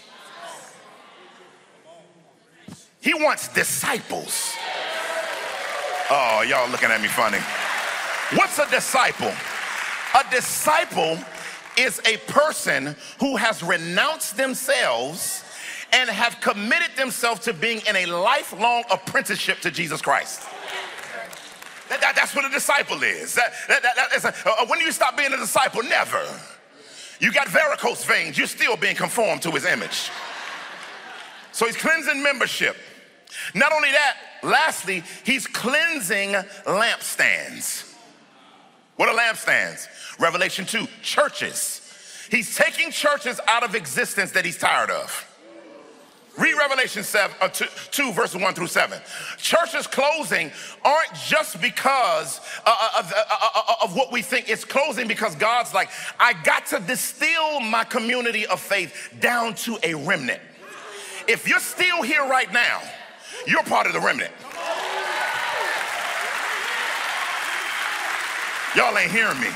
He 3.09 3.15
wants 3.15 3.49
disciples. 3.49 4.53
Oh, 6.11 6.45
y'all 6.47 6.69
looking 6.69 6.91
at 6.91 7.01
me 7.01 7.09
funny. 7.09 7.39
What's 8.37 8.59
a 8.59 8.69
disciple? 8.69 9.33
A 10.15 10.31
disciple 10.31 11.17
is 11.79 12.03
a 12.05 12.19
person 12.31 12.95
who 13.19 13.37
has 13.37 13.63
renounced 13.63 14.37
themselves 14.37 15.43
and 15.95 16.11
have 16.11 16.39
committed 16.43 16.99
themselves 16.99 17.41
to 17.47 17.55
being 17.55 17.81
in 17.89 17.97
a 17.97 18.05
lifelong 18.05 18.85
apprenticeship 18.91 19.61
to 19.61 19.71
Jesus 19.71 20.03
Christ. 20.03 20.43
That, 21.89 22.03
that, 22.03 22.15
that's 22.15 22.37
what 22.37 22.45
a 22.45 22.51
disciple 22.51 23.03
is. 23.03 23.37
That, 23.37 23.55
a, 24.23 24.51
uh, 24.51 24.67
when 24.67 24.81
do 24.81 24.85
you 24.85 24.93
stop 24.93 25.17
being 25.17 25.33
a 25.33 25.39
disciple? 25.39 25.83
Never. 25.83 26.27
You 27.21 27.33
got 27.33 27.49
varicose 27.49 28.05
veins, 28.05 28.37
you're 28.37 28.47
still 28.47 28.77
being 28.77 28.97
conformed 28.97 29.41
to 29.45 29.51
his 29.53 29.65
image. 29.65 30.11
So 31.53 31.65
he's 31.65 31.79
cleansing 31.79 32.23
membership. 32.23 32.77
Not 33.55 33.73
only 33.73 33.91
that, 33.91 34.17
lastly, 34.43 35.03
he's 35.25 35.47
cleansing 35.47 36.33
lampstands. 36.65 37.95
What 38.97 39.09
are 39.09 39.15
lampstands? 39.15 39.87
Revelation 40.19 40.67
2, 40.67 40.87
churches. 41.03 41.85
He's 42.31 42.57
taking 42.57 42.91
churches 42.91 43.41
out 43.47 43.63
of 43.63 43.75
existence 43.75 44.33
that 44.33 44.45
he's 44.45 44.59
tired 44.59 44.91
of. 44.91 45.25
Read 46.39 46.55
Revelation 46.55 47.03
7, 47.03 47.37
uh, 47.41 47.49
2, 47.49 47.65
2, 47.91 48.13
verses 48.13 48.41
1 48.41 48.55
through 48.55 48.69
7. 48.69 49.01
Churches 49.39 49.89
closing 49.89 50.53
aren't 50.85 51.13
just 51.27 51.61
because 51.61 52.41
uh, 52.65 52.71
uh 52.71 52.99
of, 53.01 53.13
uh, 53.13 53.25
uh, 53.31 53.75
of, 53.83 53.97
what 53.97 54.13
we 54.13 54.23
think. 54.23 54.49
It's 54.49 54.65
closing 54.65 55.09
because 55.09 55.35
God's 55.35 55.75
like, 55.75 55.91
I 56.21 56.35
got 56.45 56.67
to 56.67 56.79
distill 56.79 57.59
my 57.61 57.83
community 57.83 58.47
of 58.47 58.61
faith 58.61 59.15
down 59.19 59.55
to 59.57 59.79
a 59.83 59.95
remnant. 59.95 60.41
If 61.27 61.49
you're 61.49 61.59
still 61.59 62.03
here 62.03 62.25
right 62.29 62.53
now, 62.53 62.83
you're 63.47 63.63
part 63.65 63.87
of 63.87 63.93
the 63.93 64.01
remnant. 64.01 64.31
Y'all 68.77 68.97
ain't 68.99 69.11
hearing 69.11 69.41
me. 69.41 69.49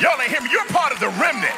Y'all 0.00 0.20
ain't 0.20 0.30
hearing 0.30 0.44
me. 0.44 0.50
You're 0.50 0.66
part 0.66 0.92
of 0.92 1.00
the 1.00 1.08
remnant. 1.20 1.54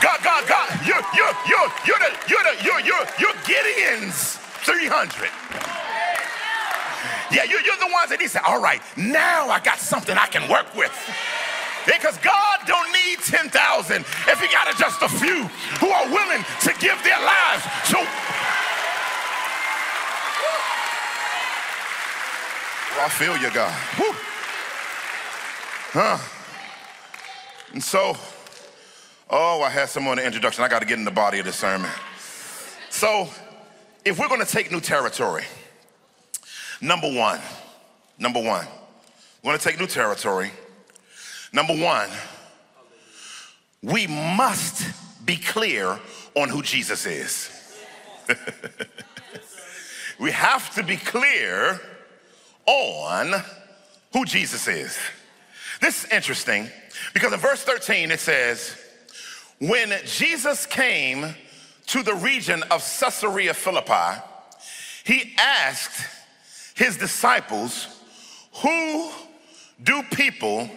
God, 0.00 0.20
God, 0.22 0.46
God, 0.46 0.68
you're, 0.86 1.02
you're, 1.14 1.34
you're, 1.48 1.68
you're 1.86 1.98
the, 1.98 2.10
you're 2.28 2.44
the, 2.44 2.54
you're, 2.64 2.80
you're, 2.80 3.06
you're 3.18 3.36
Gideon's 3.46 4.36
300. 4.62 5.30
Yeah, 7.32 7.44
you're, 7.44 7.62
you're 7.62 7.80
the 7.80 7.90
ones 7.92 8.10
that 8.10 8.18
he 8.20 8.28
said, 8.28 8.42
all 8.46 8.60
right, 8.60 8.80
now 8.96 9.48
I 9.48 9.58
got 9.60 9.78
something 9.78 10.16
I 10.16 10.26
can 10.26 10.48
work 10.50 10.68
with. 10.76 10.92
Because 11.86 12.18
God 12.18 12.62
don't 12.66 12.92
need 12.92 13.18
10,000 13.18 13.50
if 14.30 14.38
he 14.38 14.46
got 14.52 14.70
just 14.78 15.02
a 15.02 15.10
few 15.10 15.48
who 15.82 15.88
are 15.90 16.06
willing 16.06 16.44
to 16.62 16.70
give 16.78 16.94
their 17.02 17.18
lives. 17.18 17.64
So 17.90 17.98
I 23.00 23.08
feel 23.08 23.36
you, 23.36 23.50
God. 23.52 23.74
Woo. 23.98 24.14
Huh. 25.92 26.18
And 27.72 27.82
so 27.82 28.16
Oh, 29.34 29.62
I 29.62 29.70
had 29.70 29.88
some 29.88 30.06
in 30.08 30.16
the 30.16 30.26
introduction. 30.26 30.62
I 30.62 30.68
got 30.68 30.80
to 30.80 30.86
get 30.86 30.98
in 30.98 31.06
the 31.06 31.10
body 31.10 31.38
of 31.38 31.46
the 31.46 31.54
sermon. 31.54 31.90
So, 32.90 33.30
if 34.04 34.18
we're 34.18 34.28
going 34.28 34.44
to 34.44 34.46
take 34.46 34.70
new 34.70 34.80
territory, 34.80 35.44
number 36.82 37.10
one, 37.10 37.40
number 38.18 38.42
one, 38.42 38.66
we're 39.42 39.52
going 39.52 39.58
to 39.58 39.64
take 39.64 39.80
new 39.80 39.86
territory. 39.86 40.50
Number 41.50 41.74
one, 41.74 42.10
we 43.82 44.06
must 44.06 44.92
be 45.24 45.38
clear 45.38 45.98
on 46.34 46.50
who 46.50 46.60
Jesus 46.60 47.06
is. 47.06 47.74
we 50.20 50.30
have 50.30 50.74
to 50.74 50.82
be 50.82 50.98
clear 50.98 51.80
on 52.66 53.42
who 54.12 54.24
Jesus 54.24 54.68
is. 54.68 54.98
This 55.80 56.04
is 56.04 56.10
interesting 56.10 56.68
because 57.14 57.32
in 57.32 57.40
verse 57.40 57.62
13 57.62 58.10
it 58.10 58.20
says, 58.20 58.76
when 59.58 59.92
Jesus 60.04 60.66
came 60.66 61.34
to 61.86 62.02
the 62.02 62.14
region 62.14 62.62
of 62.64 62.82
Caesarea 63.00 63.54
Philippi, 63.54 64.20
he 65.04 65.34
asked 65.38 66.08
his 66.74 66.96
disciples, 66.96 67.86
Who 68.62 69.10
do 69.82 70.02
people 70.12 70.68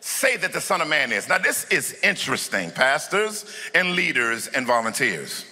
say 0.00 0.36
that 0.36 0.52
the 0.52 0.60
Son 0.60 0.80
of 0.80 0.88
Man 0.88 1.12
is? 1.12 1.28
Now, 1.28 1.38
this 1.38 1.66
is 1.66 1.98
interesting, 2.02 2.70
pastors 2.70 3.44
and 3.74 3.92
leaders 3.92 4.48
and 4.48 4.66
volunteers. 4.66 5.44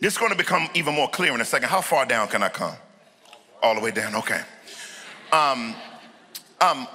This 0.00 0.14
is 0.14 0.18
going 0.18 0.32
to 0.32 0.38
become 0.38 0.68
even 0.74 0.94
more 0.94 1.08
clear 1.08 1.34
in 1.34 1.40
a 1.40 1.44
second. 1.44 1.68
How 1.68 1.80
far 1.80 2.06
down 2.06 2.28
can 2.28 2.42
I 2.42 2.48
come? 2.48 2.76
All 3.62 3.74
the 3.74 3.80
way 3.80 3.90
down, 3.90 4.14
okay. 4.16 4.40
Um, 5.32 5.74
um, 6.60 6.86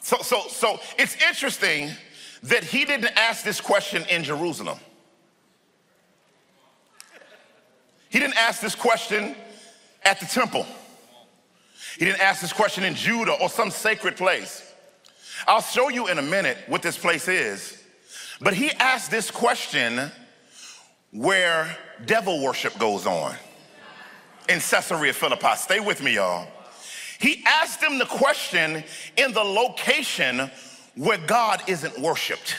so, 0.00 0.18
so, 0.18 0.42
so 0.48 0.80
it's 0.98 1.16
interesting 1.22 1.90
that 2.44 2.64
he 2.64 2.84
didn't 2.84 3.16
ask 3.16 3.44
this 3.44 3.60
question 3.60 4.04
in 4.10 4.24
Jerusalem. 4.24 4.78
He 8.08 8.18
didn't 8.18 8.36
ask 8.36 8.60
this 8.60 8.74
question 8.74 9.34
at 10.02 10.20
the 10.20 10.26
temple. 10.26 10.66
He 11.98 12.04
didn't 12.04 12.20
ask 12.20 12.40
this 12.40 12.52
question 12.52 12.84
in 12.84 12.94
Judah 12.94 13.32
or 13.40 13.48
some 13.48 13.70
sacred 13.70 14.16
place. 14.16 14.70
I'll 15.46 15.62
show 15.62 15.88
you 15.88 16.08
in 16.08 16.18
a 16.18 16.22
minute 16.22 16.58
what 16.66 16.82
this 16.82 16.98
place 16.98 17.28
is. 17.28 17.82
But 18.40 18.54
he 18.54 18.70
asked 18.72 19.10
this 19.10 19.30
question 19.30 20.10
where 21.10 21.76
devil 22.04 22.42
worship 22.42 22.78
goes 22.78 23.06
on 23.06 23.34
in 24.48 24.60
Caesarea 24.60 25.12
Philippi. 25.12 25.54
Stay 25.56 25.80
with 25.80 26.02
me, 26.02 26.14
y'all. 26.14 26.46
He 27.18 27.42
asked 27.46 27.80
them 27.80 27.98
the 27.98 28.06
question 28.06 28.82
in 29.16 29.32
the 29.32 29.42
location 29.42 30.50
where 30.96 31.18
God 31.18 31.62
isn't 31.68 31.98
worshiped. 32.00 32.56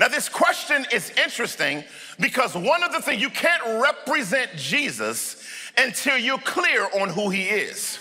Now, 0.00 0.08
this 0.08 0.28
question 0.28 0.86
is 0.92 1.10
interesting 1.22 1.84
because 2.18 2.54
one 2.54 2.82
of 2.82 2.92
the 2.92 3.00
things 3.00 3.20
you 3.20 3.30
can't 3.30 3.82
represent 3.82 4.50
Jesus 4.56 5.44
until 5.76 6.16
you're 6.16 6.38
clear 6.38 6.88
on 7.00 7.10
who 7.10 7.30
he 7.30 7.42
is. 7.44 7.98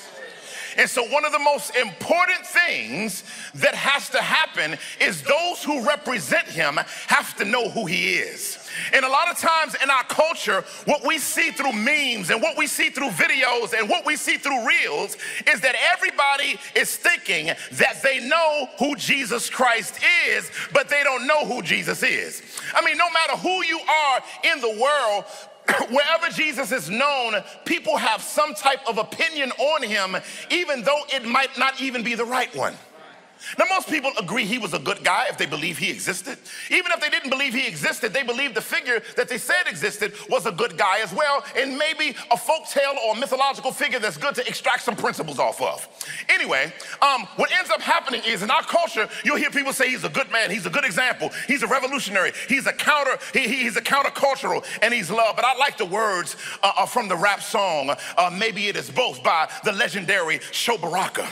And 0.77 0.87
so, 0.87 1.03
one 1.07 1.25
of 1.25 1.31
the 1.31 1.39
most 1.39 1.75
important 1.75 2.45
things 2.45 3.23
that 3.55 3.73
has 3.73 4.09
to 4.09 4.21
happen 4.21 4.77
is 5.01 5.23
those 5.23 5.63
who 5.63 5.85
represent 5.85 6.47
him 6.47 6.79
have 7.07 7.35
to 7.37 7.45
know 7.45 7.69
who 7.69 7.87
he 7.87 8.13
is. 8.13 8.66
And 8.93 9.05
a 9.05 9.09
lot 9.09 9.29
of 9.29 9.37
times 9.37 9.75
in 9.81 9.89
our 9.89 10.03
culture, 10.03 10.63
what 10.85 11.05
we 11.05 11.17
see 11.17 11.51
through 11.51 11.73
memes 11.73 12.29
and 12.29 12.41
what 12.41 12.57
we 12.57 12.67
see 12.67 12.89
through 12.89 13.09
videos 13.09 13.77
and 13.77 13.89
what 13.89 14.05
we 14.05 14.15
see 14.15 14.37
through 14.37 14.67
reels 14.67 15.17
is 15.51 15.61
that 15.61 15.75
everybody 15.93 16.59
is 16.75 16.95
thinking 16.95 17.47
that 17.73 18.01
they 18.03 18.27
know 18.27 18.69
who 18.79 18.95
Jesus 18.95 19.49
Christ 19.49 19.99
is, 20.29 20.49
but 20.73 20.89
they 20.89 21.03
don't 21.03 21.27
know 21.27 21.45
who 21.45 21.61
Jesus 21.61 22.03
is. 22.03 22.41
I 22.73 22.83
mean, 22.83 22.97
no 22.97 23.09
matter 23.11 23.37
who 23.37 23.63
you 23.63 23.79
are 23.79 24.21
in 24.43 24.61
the 24.61 24.79
world, 24.81 25.25
wherever 25.89 26.29
Jesus 26.29 26.71
is 26.71 26.89
known, 26.89 27.35
people 27.65 27.97
have 27.97 28.21
some 28.21 28.53
type 28.53 28.79
of 28.87 28.97
opinion 28.97 29.51
on 29.51 29.83
him, 29.83 30.15
even 30.49 30.83
though 30.83 31.01
it 31.13 31.25
might 31.25 31.57
not 31.57 31.81
even 31.81 32.03
be 32.03 32.15
the 32.15 32.25
right 32.25 32.53
one. 32.55 32.75
Now, 33.57 33.65
most 33.69 33.89
people 33.89 34.11
agree 34.19 34.45
he 34.45 34.57
was 34.57 34.73
a 34.73 34.79
good 34.79 35.03
guy 35.03 35.25
if 35.29 35.37
they 35.37 35.45
believe 35.45 35.77
he 35.77 35.89
existed. 35.89 36.37
Even 36.69 36.91
if 36.91 36.99
they 36.99 37.09
didn't 37.09 37.29
believe 37.29 37.53
he 37.53 37.67
existed, 37.67 38.13
they 38.13 38.23
believed 38.23 38.55
the 38.55 38.61
figure 38.61 39.01
that 39.15 39.29
they 39.29 39.37
said 39.37 39.67
existed 39.67 40.13
was 40.29 40.45
a 40.45 40.51
good 40.51 40.77
guy 40.77 40.99
as 40.99 41.13
well, 41.13 41.43
and 41.55 41.77
maybe 41.77 42.15
a 42.31 42.37
folk 42.37 42.67
tale 42.67 42.95
or 43.05 43.15
a 43.15 43.19
mythological 43.19 43.71
figure 43.71 43.99
that's 43.99 44.17
good 44.17 44.35
to 44.35 44.47
extract 44.47 44.83
some 44.83 44.95
principles 44.95 45.39
off 45.39 45.61
of. 45.61 45.87
Anyway, 46.29 46.71
um, 47.01 47.27
what 47.35 47.51
ends 47.51 47.69
up 47.69 47.81
happening 47.81 48.21
is 48.25 48.43
in 48.43 48.51
our 48.51 48.63
culture, 48.63 49.07
you'll 49.23 49.37
hear 49.37 49.49
people 49.49 49.73
say 49.73 49.89
he's 49.89 50.03
a 50.03 50.09
good 50.09 50.31
man, 50.31 50.49
he's 50.49 50.65
a 50.65 50.69
good 50.69 50.85
example, 50.85 51.29
he's 51.47 51.63
a 51.63 51.67
revolutionary, 51.67 52.31
he's 52.47 52.67
a 52.67 52.73
counter, 52.73 53.17
he, 53.33 53.47
he's 53.47 53.77
a 53.77 53.81
countercultural, 53.81 54.65
and 54.81 54.93
he's 54.93 55.09
loved. 55.09 55.35
But 55.35 55.45
I 55.45 55.55
like 55.57 55.77
the 55.77 55.85
words 55.85 56.35
uh, 56.63 56.71
uh, 56.77 56.85
from 56.85 57.07
the 57.07 57.15
rap 57.15 57.41
song, 57.41 57.95
uh, 58.17 58.29
Maybe 58.31 58.67
It 58.67 58.75
Is 58.75 58.89
Both 58.89 59.23
by 59.23 59.49
the 59.63 59.71
legendary 59.71 60.39
Sho 60.51 60.77
Baraka. 60.77 61.27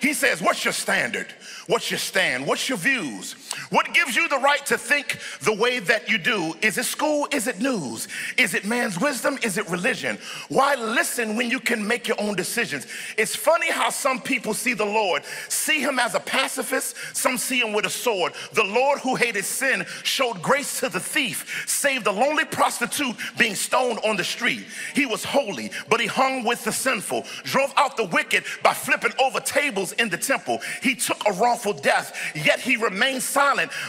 He 0.00 0.12
says, 0.14 0.40
What's 0.40 0.64
your 0.64 0.72
standard? 0.72 1.32
What's 1.66 1.90
your 1.90 1.98
stand? 1.98 2.46
What's 2.46 2.68
your 2.68 2.78
views? 2.78 3.34
What 3.70 3.92
gives 3.94 4.16
you 4.16 4.28
the 4.28 4.38
right 4.38 4.64
to 4.66 4.78
think 4.78 5.18
the 5.40 5.52
way 5.52 5.78
that 5.80 6.08
you 6.08 6.18
do? 6.18 6.54
Is 6.62 6.78
it 6.78 6.84
school? 6.84 7.28
Is 7.32 7.46
it 7.46 7.60
news? 7.60 8.08
Is 8.36 8.54
it 8.54 8.64
man's 8.64 9.00
wisdom? 9.00 9.38
Is 9.42 9.58
it 9.58 9.68
religion? 9.68 10.18
Why 10.48 10.74
listen 10.74 11.36
when 11.36 11.50
you 11.50 11.60
can 11.60 11.86
make 11.86 12.08
your 12.08 12.20
own 12.20 12.34
decisions? 12.34 12.86
It's 13.16 13.36
funny 13.36 13.70
how 13.70 13.90
some 13.90 14.20
people 14.20 14.54
see 14.54 14.74
the 14.74 14.84
Lord, 14.84 15.22
see 15.48 15.80
him 15.80 15.98
as 15.98 16.14
a 16.14 16.20
pacifist, 16.20 16.96
some 17.12 17.38
see 17.38 17.60
him 17.60 17.72
with 17.72 17.86
a 17.86 17.90
sword. 17.90 18.32
The 18.52 18.64
Lord 18.64 19.00
who 19.00 19.14
hated 19.14 19.44
sin 19.44 19.84
showed 20.02 20.42
grace 20.42 20.80
to 20.80 20.88
the 20.88 21.00
thief, 21.00 21.64
saved 21.66 22.06
a 22.06 22.12
lonely 22.12 22.44
prostitute 22.44 23.16
being 23.38 23.54
stoned 23.54 24.00
on 24.04 24.16
the 24.16 24.24
street. 24.24 24.66
He 24.94 25.06
was 25.06 25.24
holy, 25.24 25.70
but 25.88 26.00
he 26.00 26.06
hung 26.06 26.44
with 26.44 26.64
the 26.64 26.72
sinful, 26.72 27.24
drove 27.44 27.72
out 27.76 27.96
the 27.96 28.04
wicked 28.04 28.44
by 28.62 28.74
flipping 28.74 29.12
over 29.20 29.40
tables 29.40 29.92
in 29.92 30.08
the 30.08 30.18
temple. 30.18 30.60
He 30.82 30.94
took 30.94 31.22
a 31.26 31.32
wrongful 31.32 31.72
death, 31.72 32.16
yet 32.34 32.60
he 32.60 32.76
remained 32.76 33.22
silent, 33.22 33.45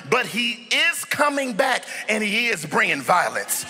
but 0.09 0.25
he 0.25 0.67
is 0.71 1.05
coming 1.05 1.53
back 1.53 1.83
and 2.07 2.23
he 2.23 2.47
is 2.47 2.65
bringing 2.65 3.01
violence. 3.01 3.65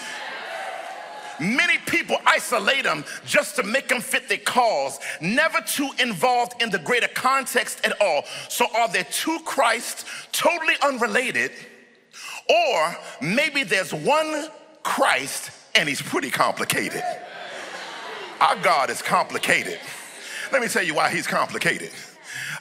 Many 1.39 1.77
people 1.85 2.17
isolate 2.25 2.83
them 2.83 3.05
just 3.25 3.55
to 3.57 3.63
make 3.63 3.87
them 3.87 4.01
fit 4.01 4.27
their 4.27 4.39
cause, 4.39 4.99
never 5.21 5.61
too 5.61 5.89
involved 5.99 6.61
in 6.61 6.71
the 6.71 6.79
greater 6.79 7.07
context 7.07 7.85
at 7.85 7.99
all. 8.01 8.23
So, 8.49 8.65
are 8.75 8.87
there 8.87 9.03
two 9.03 9.39
Christs 9.45 10.05
totally 10.31 10.73
unrelated? 10.81 11.51
Or 12.49 12.97
maybe 13.21 13.63
there's 13.63 13.93
one 13.93 14.47
Christ 14.81 15.51
and 15.75 15.87
he's 15.87 16.01
pretty 16.01 16.31
complicated. 16.31 17.03
Our 18.39 18.55
God 18.57 18.89
is 18.89 19.01
complicated. 19.01 19.79
Let 20.51 20.61
me 20.61 20.67
tell 20.67 20.83
you 20.83 20.95
why 20.95 21.09
he's 21.09 21.27
complicated. 21.27 21.91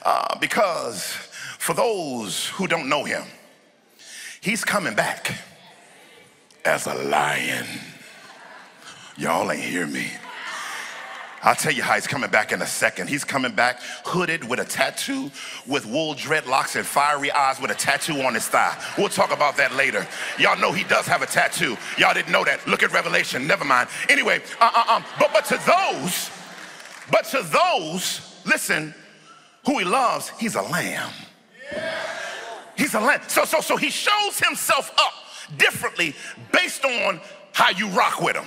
Uh, 0.03 0.37
because 0.39 1.26
for 1.67 1.73
those 1.73 2.47
who 2.47 2.65
don't 2.65 2.87
know 2.87 3.03
him, 3.03 3.23
he's 4.39 4.63
coming 4.63 4.95
back 4.95 5.37
as 6.63 6.87
a 6.87 6.93
lion. 6.93 7.65
Y'all 9.17 9.51
ain't 9.51 9.61
hear 9.61 9.85
me. 9.85 10.07
I'll 11.43 11.55
tell 11.55 11.73
you 11.73 11.83
how 11.83 11.95
he's 11.95 12.07
coming 12.07 12.29
back 12.29 12.53
in 12.53 12.61
a 12.61 12.65
second. 12.65 13.09
He's 13.09 13.25
coming 13.25 13.51
back 13.51 13.81
hooded 14.05 14.47
with 14.47 14.61
a 14.61 14.63
tattoo, 14.63 15.29
with 15.67 15.85
wool 15.85 16.15
dreadlocks 16.15 16.77
and 16.77 16.85
fiery 16.85 17.31
eyes 17.33 17.59
with 17.59 17.69
a 17.69 17.75
tattoo 17.75 18.21
on 18.21 18.33
his 18.33 18.47
thigh. 18.47 18.81
We'll 18.97 19.09
talk 19.09 19.33
about 19.33 19.57
that 19.57 19.75
later. 19.75 20.07
Y'all 20.39 20.57
know 20.57 20.71
he 20.71 20.85
does 20.85 21.05
have 21.07 21.21
a 21.21 21.25
tattoo. 21.25 21.75
Y'all 21.97 22.13
didn't 22.13 22.31
know 22.31 22.45
that. 22.45 22.65
Look 22.65 22.81
at 22.81 22.93
Revelation. 22.93 23.45
Never 23.45 23.65
mind. 23.65 23.89
Anyway, 24.07 24.41
uh, 24.61 24.71
uh, 24.73 25.01
but 25.19 25.33
but 25.33 25.43
to 25.43 25.59
those, 25.67 26.31
but 27.11 27.25
to 27.25 27.43
those, 27.43 28.41
listen, 28.45 28.95
who 29.65 29.79
he 29.79 29.83
loves, 29.83 30.29
he's 30.39 30.55
a 30.55 30.61
lamb. 30.61 31.11
He's 32.77 32.93
a 32.93 32.99
lamb. 32.99 33.21
So 33.27 33.45
so 33.45 33.59
so 33.61 33.77
he 33.77 33.89
shows 33.89 34.39
himself 34.39 34.91
up 34.97 35.13
differently 35.57 36.15
based 36.51 36.85
on 36.85 37.19
how 37.53 37.69
you 37.71 37.87
rock 37.89 38.21
with 38.21 38.35
him. 38.35 38.45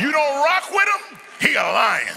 You 0.00 0.10
don't 0.10 0.44
rock 0.44 0.70
with 0.70 0.88
him, 0.88 1.18
he 1.40 1.54
a 1.54 1.62
lion. 1.62 2.14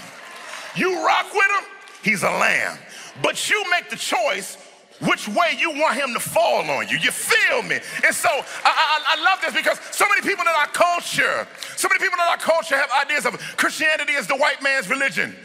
You 0.74 1.04
rock 1.04 1.26
with 1.32 1.44
him, 1.44 1.64
he's 2.02 2.22
a 2.22 2.30
lamb. 2.30 2.78
But 3.22 3.48
you 3.48 3.64
make 3.70 3.90
the 3.90 3.96
choice 3.96 4.58
which 5.00 5.28
way 5.28 5.56
you 5.58 5.70
want 5.70 5.96
him 5.96 6.14
to 6.14 6.20
fall 6.20 6.68
on 6.70 6.88
you. 6.88 6.96
You 6.98 7.10
feel 7.10 7.62
me? 7.62 7.78
And 8.04 8.14
so 8.14 8.28
I, 8.30 8.42
I, 8.64 9.16
I, 9.18 9.22
love 9.22 9.40
this 9.42 9.54
because 9.54 9.78
so 9.94 10.06
many 10.08 10.22
people 10.22 10.42
in 10.42 10.48
our 10.48 10.68
culture, 10.68 11.46
so 11.76 11.88
many 11.88 11.98
people 11.98 12.14
in 12.14 12.26
our 12.30 12.38
culture 12.38 12.76
have 12.76 12.90
ideas 13.04 13.26
of 13.26 13.38
Christianity 13.56 14.14
as 14.14 14.26
the 14.26 14.36
white 14.36 14.62
man's 14.62 14.88
religion. 14.88 15.36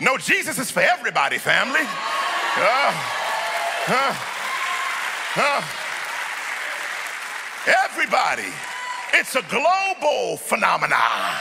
No, 0.00 0.16
Jesus 0.16 0.58
is 0.58 0.70
for 0.70 0.80
everybody, 0.80 1.38
family. 1.38 1.80
Uh, 2.56 3.27
uh, 3.88 4.14
uh, 5.36 5.62
everybody. 7.84 8.52
It's 9.14 9.34
a 9.34 9.42
global 9.42 10.36
phenomenon. 10.36 11.34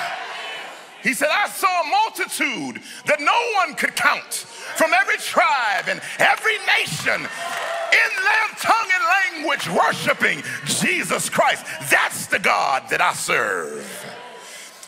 He 1.03 1.13
said, 1.13 1.29
I 1.31 1.47
saw 1.49 1.81
a 1.81 1.89
multitude 1.89 2.81
that 3.05 3.19
no 3.19 3.39
one 3.59 3.75
could 3.75 3.95
count 3.95 4.33
from 4.75 4.93
every 4.93 5.17
tribe 5.17 5.85
and 5.87 6.01
every 6.19 6.57
nation 6.79 7.15
in 7.15 8.11
their 8.23 8.47
tongue 8.59 8.89
and 8.93 9.43
language 9.43 9.69
worshiping 9.69 10.43
Jesus 10.65 11.29
Christ. 11.29 11.65
That's 11.89 12.27
the 12.27 12.39
God 12.39 12.83
that 12.89 13.01
I 13.01 13.13
serve. 13.13 14.06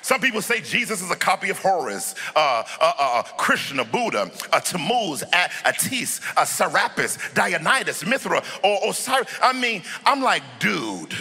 Some 0.02 0.22
people 0.22 0.42
say 0.42 0.62
Jesus 0.62 1.02
is 1.02 1.12
a 1.12 1.16
copy 1.16 1.50
of 1.50 1.60
Horus, 1.60 2.16
uh, 2.36 2.64
uh, 2.80 2.94
uh, 2.98 3.24
Krishna, 3.38 3.84
Buddha, 3.84 4.32
uh, 4.52 4.60
Tammuz, 4.60 5.24
Attis, 5.34 6.22
uh, 6.38 6.46
Serapis, 6.46 7.18
Dionysus, 7.34 8.06
Mithra, 8.06 8.42
or 8.64 8.90
Osiris. 8.90 9.28
I 9.42 9.54
mean, 9.54 9.84
I'm 10.06 10.22
like, 10.22 10.42
dude, 10.60 11.14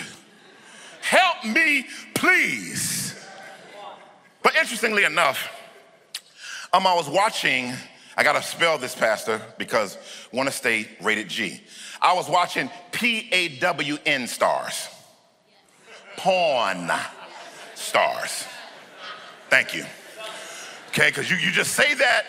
help 1.00 1.44
me, 1.44 1.86
please. 2.14 3.14
But 4.42 4.54
interestingly 4.56 5.04
enough, 5.04 5.50
um, 6.72 6.86
I 6.86 6.94
was 6.94 7.08
watching, 7.08 7.74
I 8.16 8.22
gotta 8.22 8.42
spell 8.42 8.78
this, 8.78 8.94
Pastor, 8.94 9.42
because 9.58 9.98
want 10.32 10.48
to 10.48 10.54
stay 10.54 10.88
rated 11.02 11.28
G. 11.28 11.60
I 12.00 12.14
was 12.14 12.28
watching 12.28 12.70
P 12.92 13.28
A 13.32 13.58
W 13.58 13.98
N 14.06 14.26
stars, 14.28 14.88
porn 16.16 16.90
stars. 17.74 18.44
Thank 19.50 19.74
you. 19.74 19.84
Okay, 20.88 21.08
because 21.08 21.30
you, 21.30 21.36
you 21.36 21.50
just 21.50 21.72
say 21.72 21.94
that 21.94 22.24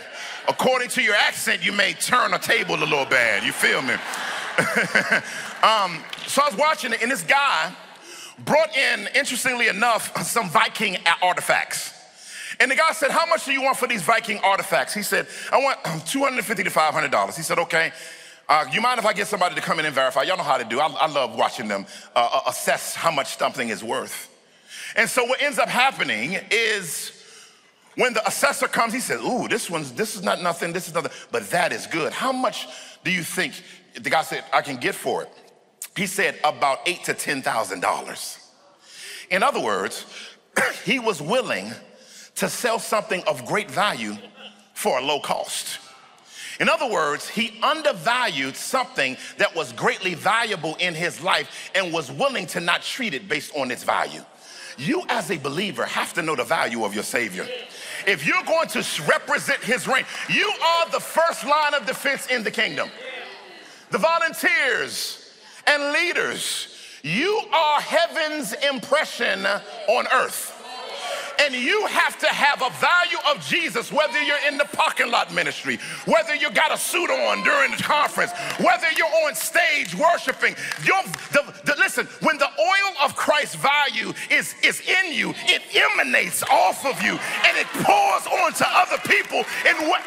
according 0.48 0.90
to 0.90 1.02
your 1.02 1.16
accent, 1.16 1.66
you 1.66 1.72
may 1.72 1.94
turn 1.94 2.34
a 2.34 2.40
table 2.40 2.76
a 2.76 2.78
little 2.78 3.06
bad. 3.06 3.44
You 3.44 3.52
feel 3.52 3.82
me? 3.82 3.94
um, 5.64 6.04
so 6.28 6.42
I 6.42 6.50
was 6.50 6.58
watching 6.58 6.94
it, 6.94 7.02
and 7.02 7.12
this 7.12 7.24
guy 7.24 7.74
brought 8.46 8.76
in, 8.76 9.08
interestingly 9.16 9.68
enough, 9.68 10.16
some 10.26 10.50
Viking 10.50 10.98
artifacts. 11.22 11.94
And 12.60 12.70
the 12.70 12.76
guy 12.76 12.92
said, 12.92 13.12
How 13.12 13.26
much 13.26 13.46
do 13.46 13.54
you 13.54 13.62
want 13.62 13.78
for 13.78 13.88
these 13.88 14.02
Viking 14.02 14.40
artifacts? 14.40 14.94
He 14.94 15.04
said, 15.04 15.28
I 15.52 15.58
want 15.60 15.80
250 16.08 16.64
to 16.64 16.70
$500. 16.70 17.36
He 17.36 17.42
said, 17.42 17.60
Okay. 17.60 17.92
Uh, 18.48 18.66
you 18.72 18.82
mind 18.82 18.98
if 18.98 19.06
I 19.06 19.14
get 19.14 19.28
somebody 19.28 19.54
to 19.54 19.62
come 19.62 19.78
in 19.80 19.86
and 19.86 19.94
verify? 19.94 20.24
Y'all 20.24 20.36
know 20.36 20.44
how 20.44 20.58
to 20.58 20.64
do. 20.64 20.80
I, 20.80 20.88
I 20.88 21.06
love 21.06 21.38
watching 21.38 21.68
them 21.68 21.86
uh, 22.16 22.30
uh, 22.34 22.50
assess 22.50 22.96
how 22.96 23.12
much 23.12 23.38
something 23.38 23.70
is 23.70 23.84
worth. 23.84 24.28
And 24.96 25.10
so 25.10 25.24
what 25.26 25.42
ends 25.42 25.60
up 25.60 25.70
happening 25.70 26.40
is 26.52 27.12
when 27.96 28.14
the 28.14 28.26
assessor 28.28 28.68
comes, 28.68 28.94
he 28.94 29.00
says, 29.00 29.22
"Ooh, 29.22 29.48
this 29.48 29.70
one's 29.70 29.92
this 29.92 30.16
is 30.16 30.24
not 30.24 30.42
nothing. 30.42 30.74
This 30.74 30.88
is 30.88 30.94
nothing, 30.94 31.12
but 31.32 31.50
that 31.52 31.74
is 31.74 31.88
good. 31.88 32.14
How 32.14 32.32
much 32.32 32.68
do 33.04 33.12
you 33.12 33.24
think?" 33.24 33.62
The 33.96 34.10
guy 34.10 34.22
said, 34.24 34.44
"I 34.54 34.62
can 34.62 34.78
get 34.78 34.96
for 34.96 35.24
it." 35.24 35.30
He 35.96 36.08
said 36.08 36.40
about 36.44 36.80
eight 36.86 37.04
to 37.06 37.14
ten 37.14 37.42
thousand 37.42 37.82
dollars. 37.82 38.38
In 39.30 39.44
other 39.44 39.60
words, 39.60 40.06
he 40.86 41.00
was 41.00 41.22
willing 41.22 41.74
to 42.36 42.50
sell 42.50 42.80
something 42.80 43.24
of 43.24 43.46
great 43.46 43.70
value 43.70 44.16
for 44.74 44.98
a 44.98 45.02
low 45.02 45.20
cost. 45.20 45.80
In 46.60 46.68
other 46.68 46.88
words, 46.88 47.28
he 47.28 47.58
undervalued 47.64 48.56
something 48.56 49.18
that 49.38 49.56
was 49.56 49.72
greatly 49.74 50.14
valuable 50.14 50.76
in 50.80 50.94
his 50.94 51.22
life 51.22 51.72
and 51.74 51.94
was 51.94 52.12
willing 52.12 52.46
to 52.48 52.60
not 52.60 52.82
treat 52.82 53.14
it 53.14 53.30
based 53.30 53.56
on 53.56 53.72
its 53.72 53.84
value. 53.84 54.24
You, 54.80 55.04
as 55.10 55.30
a 55.30 55.38
believer, 55.38 55.86
have 55.86 56.14
to 56.14 56.22
know 56.22 56.38
the 56.38 56.46
value 56.46 56.86
of 56.86 56.94
your 56.96 57.04
Savior. 57.04 57.46
If 58.08 58.26
you're 58.26 58.44
going 58.44 58.70
to 58.70 58.80
represent 59.08 59.62
his 59.62 59.88
reign, 59.88 60.06
you 60.30 60.50
are 60.50 60.90
the 60.90 61.02
first 61.02 61.46
line 61.46 61.74
of 61.74 61.86
defense 61.86 62.28
in 62.28 62.44
the 62.44 62.52
kingdom. 62.52 62.90
The 63.92 63.98
volunteers 63.98 65.34
and 65.68 65.92
leaders, 65.92 66.74
you 67.04 67.42
are 67.52 67.82
heaven's 67.82 68.54
impression 68.54 69.46
on 69.46 70.08
earth. 70.14 70.56
And 71.40 71.56
you 71.56 71.86
have 71.88 72.20
to 72.20 72.28
have 72.28 72.62
a 72.62 72.70
value 72.80 73.18
of 73.32 73.46
Jesus, 73.46 73.92
whether 73.94 74.22
you're 74.22 74.46
in 74.48 74.58
the 74.58 74.66
parking 74.74 75.10
lot 75.10 75.34
ministry, 75.34 75.78
whether 76.06 76.36
you 76.36 76.52
got 76.52 76.74
a 76.74 76.78
suit 76.78 77.10
on 77.10 77.44
during 77.44 77.72
the 77.72 77.82
conference, 77.82 78.32
whether 78.60 78.88
you're 78.98 79.08
on 79.26 79.36
stage 79.36 79.96
worshiping. 79.96 80.56
Your, 80.84 81.02
The, 81.32 81.54
the, 81.64 81.76
listen, 81.78 82.08
when 82.22 82.38
the 82.38 82.50
oil 82.60 82.94
of 83.04 83.16
Christ's 83.16 83.56
value 83.56 84.14
is, 84.30 84.54
is 84.64 84.82
in 84.82 85.14
you, 85.14 85.34
it 85.46 85.62
emanates 85.74 86.44
off 86.44 86.86
of 86.86 87.02
you 87.02 87.18
and 87.46 87.58
it 87.58 87.68
pours 87.84 88.28
onto 88.28 88.66
other 88.68 88.98
people 89.08 89.40
in 89.68 89.88
what. 89.88 90.04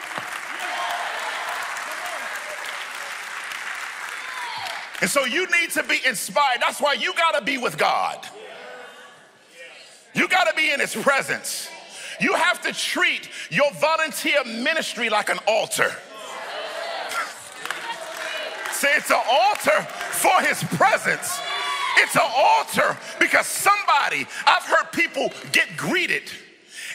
And 5.00 5.10
so 5.10 5.24
you 5.24 5.46
need 5.50 5.70
to 5.72 5.82
be 5.82 5.98
inspired. 6.06 6.60
That's 6.60 6.80
why 6.80 6.92
you 6.92 7.12
got 7.14 7.32
to 7.38 7.44
be 7.44 7.58
with 7.58 7.76
God. 7.76 8.24
You 10.14 10.28
got 10.28 10.44
to 10.44 10.54
be 10.54 10.70
in 10.72 10.80
his 10.80 10.94
presence. 10.94 11.68
You 12.20 12.34
have 12.34 12.60
to 12.62 12.72
treat 12.72 13.28
your 13.50 13.72
volunteer 13.74 14.44
ministry 14.44 15.08
like 15.08 15.30
an 15.30 15.38
altar. 15.46 15.90
Say 18.72 18.88
it's 18.96 19.10
an 19.10 19.20
altar 19.30 19.82
for 20.10 20.40
his 20.42 20.62
presence. 20.76 21.40
It's 21.98 22.16
an 22.16 22.30
altar 22.34 22.96
because 23.18 23.46
somebody, 23.46 24.26
I've 24.46 24.64
heard 24.64 24.92
people 24.92 25.30
get 25.52 25.76
greeted. 25.76 26.24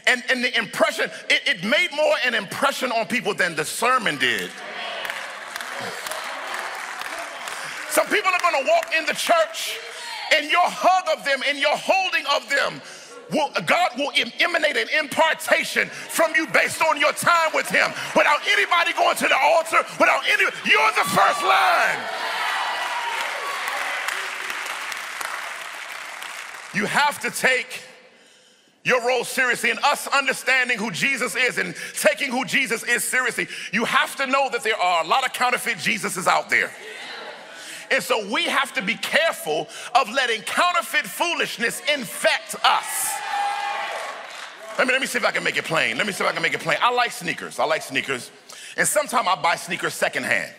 And, 0.06 0.23
and 0.30 0.43
the 0.43 0.58
impression, 0.58 1.10
it, 1.30 1.41
it 1.45 1.63
made 1.63 1.89
more 1.95 2.15
an 2.25 2.36
impression 2.36 2.91
on 2.91 3.08
people 3.08 3.34
than 3.34 3.56
the 3.56 3.65
sermon 3.65 4.17
did. 4.17 4.49
Some 7.89 8.08
people 8.08 8.32
are 8.32 8.39
gonna 8.39 8.67
walk 8.67 8.93
in 8.97 9.06
the 9.06 9.13
church 9.13 9.80
and 10.36 10.49
your 10.51 10.65
hug 10.65 11.17
of 11.17 11.25
them 11.25 11.41
and 11.47 11.58
your 11.58 11.75
holding 11.75 12.25
of 12.36 12.49
them 12.49 12.82
will, 13.32 13.50
God 13.66 13.92
will 13.98 14.12
emanate 14.40 14.78
an 14.78 14.88
impartation 15.00 15.88
from 15.90 16.34
you 16.36 16.48
based 16.48 16.82
on 16.82 17.00
your 17.00 17.13
time 17.13 17.52
with 17.54 17.70
Him 17.70 17.92
without 18.16 18.40
anybody 18.48 18.94
going 18.94 19.16
to 19.18 19.28
the 19.28 19.38
altar, 19.38 19.78
without 20.00 20.24
any, 20.30 20.44
you're 20.66 20.92
the 20.96 21.10
first 21.10 21.44
line. 21.44 22.00
You 26.74 26.86
have 26.86 27.20
to 27.22 27.32
take 27.32 27.82
your 28.84 29.06
role 29.06 29.26
seriously 29.26 29.70
and 29.70 29.80
us 29.84 30.08
understanding 30.08 30.78
who 30.78 30.92
Jesus 30.92 31.36
is 31.36 31.58
and 31.58 31.76
taking 32.00 32.32
who 32.32 32.46
Jesus 32.46 32.84
is 32.84 33.04
seriously. 33.04 33.48
You 33.74 33.84
have 33.84 34.16
to 34.16 34.28
know 34.28 34.50
that 34.50 34.63
there 34.63 34.80
are 34.80 35.04
a 35.04 35.08
lot 35.08 35.26
of 35.26 35.34
counterfeit 35.34 35.78
Jesuses 35.78 36.28
out 36.28 36.50
there. 36.50 36.72
And 37.91 38.04
so 38.04 38.28
we 38.32 38.45
have 38.45 38.73
to 38.73 38.82
be 38.82 38.95
careful 38.95 39.67
of 39.95 40.10
letting 40.10 40.41
counterfeit 40.41 41.06
foolishness 41.06 41.82
infect 41.93 42.56
us. 42.63 43.13
let 44.78 44.88
me, 44.88 44.93
let 44.93 45.02
me 45.02 45.08
see 45.08 45.17
if 45.17 45.26
I 45.26 45.32
can 45.32 45.43
make 45.43 45.58
it 45.58 45.65
plain. 45.65 45.97
Let 45.97 46.06
me 46.06 46.13
see 46.13 46.23
if 46.23 46.30
I 46.30 46.34
can 46.34 46.41
make 46.41 46.54
it 46.54 46.62
plain. 46.62 46.78
I 46.82 46.91
like 46.91 47.12
sneakers. 47.12 47.60
I 47.60 47.65
like 47.65 47.82
sneakers. 47.82 48.32
And 48.76 48.88
sometimes 48.88 49.28
I 49.28 49.41
buy 49.41 49.56
sneakers 49.56 49.93
secondhand. 49.93 50.52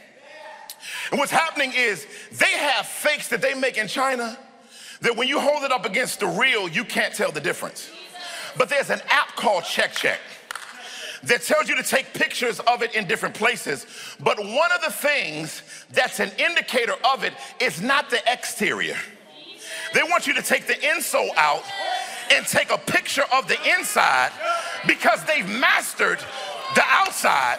And 1.10 1.18
what's 1.18 1.32
happening 1.32 1.72
is 1.74 2.06
they 2.32 2.52
have 2.52 2.86
fakes 2.86 3.28
that 3.28 3.42
they 3.42 3.54
make 3.54 3.78
in 3.78 3.88
China 3.88 4.38
that 5.00 5.16
when 5.16 5.28
you 5.28 5.38
hold 5.40 5.64
it 5.64 5.72
up 5.72 5.86
against 5.86 6.20
the 6.20 6.26
real, 6.26 6.68
you 6.68 6.84
can't 6.84 7.14
tell 7.14 7.30
the 7.30 7.40
difference. 7.40 7.90
But 8.56 8.68
there's 8.68 8.90
an 8.90 9.00
app 9.08 9.36
called 9.36 9.64
Check 9.64 9.92
Check 9.92 10.20
that 11.24 11.42
tells 11.42 11.68
you 11.68 11.76
to 11.76 11.82
take 11.82 12.12
pictures 12.14 12.60
of 12.60 12.82
it 12.82 12.94
in 12.94 13.06
different 13.06 13.34
places. 13.34 13.86
But 14.20 14.38
one 14.38 14.72
of 14.72 14.82
the 14.84 14.92
things 14.92 15.62
that's 15.92 16.20
an 16.20 16.30
indicator 16.38 16.94
of 17.12 17.24
it 17.24 17.32
is 17.60 17.80
not 17.80 18.10
the 18.10 18.20
exterior. 18.26 18.96
They 19.94 20.02
want 20.02 20.26
you 20.26 20.34
to 20.34 20.42
take 20.42 20.66
the 20.66 20.74
insole 20.74 21.30
out 21.36 21.62
and 22.30 22.46
take 22.46 22.70
a 22.70 22.78
picture 22.78 23.24
of 23.32 23.48
the 23.48 23.58
inside 23.78 24.30
because 24.86 25.24
they've 25.24 25.48
mastered 25.48 26.18
the 26.74 26.82
outside, 26.86 27.58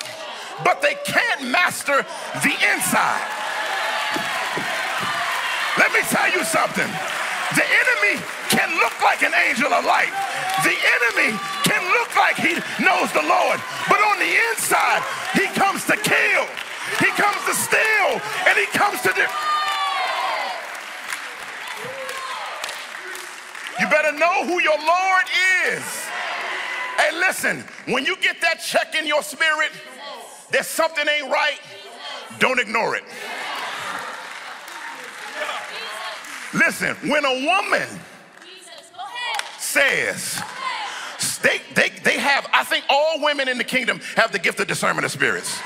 but 0.64 0.82
they 0.82 0.96
can't 1.06 1.50
master 1.50 2.06
the 2.44 2.54
inside. 2.74 3.28
Let 5.78 5.94
me 5.94 6.02
tell 6.10 6.32
you 6.32 6.44
something. 6.44 6.90
The 7.56 7.66
enemy 7.66 8.22
can 8.50 8.70
look 8.78 8.94
like 9.02 9.24
an 9.24 9.34
angel 9.34 9.74
of 9.74 9.86
light. 9.86 10.14
The 10.64 10.76
enemy 10.76 11.38
can 11.64 11.82
look 11.94 12.14
like 12.16 12.36
he 12.38 12.54
knows 12.84 13.12
the 13.14 13.26
Lord, 13.26 13.60
but 13.90 14.00
on 14.02 14.20
the 14.20 14.32
inside, 14.52 15.02
he 15.34 15.48
comes 15.58 15.86
to 15.86 15.98
kill, 15.98 16.46
he 17.00 17.10
comes 17.18 17.42
to 17.46 17.54
steal, 17.54 18.22
and 18.46 18.58
he 18.58 18.66
comes 18.78 19.02
to. 19.02 19.10
De- 19.10 19.30
you 23.80 23.88
better 23.90 24.12
know 24.12 24.46
who 24.46 24.62
your 24.62 24.78
Lord 24.78 25.26
is. 25.68 25.84
Hey, 26.98 27.18
listen, 27.18 27.64
when 27.86 28.06
you 28.06 28.18
get 28.18 28.42
that 28.42 28.60
check 28.60 28.94
in 28.94 29.08
your 29.08 29.24
spirit 29.24 29.72
that 30.52 30.66
something 30.66 31.08
ain't 31.08 31.32
right, 31.32 31.60
don't 32.40 32.60
ignore 32.60 32.96
it. 32.96 33.04
Listen, 36.54 36.96
when 37.10 37.26
a 37.26 37.46
woman 37.46 37.88
says, 39.58 40.42
they, 41.44 41.62
they, 41.76 41.90
they 42.04 42.18
have, 42.18 42.48
I 42.52 42.64
think 42.64 42.86
all 42.90 43.22
women 43.22 43.48
in 43.48 43.58
the 43.58 43.64
kingdom 43.64 44.00
have 44.16 44.32
the 44.32 44.40
gift 44.40 44.60
of 44.60 44.68
discernment 44.68 45.06
of 45.06 45.12
spirits. 45.12 45.60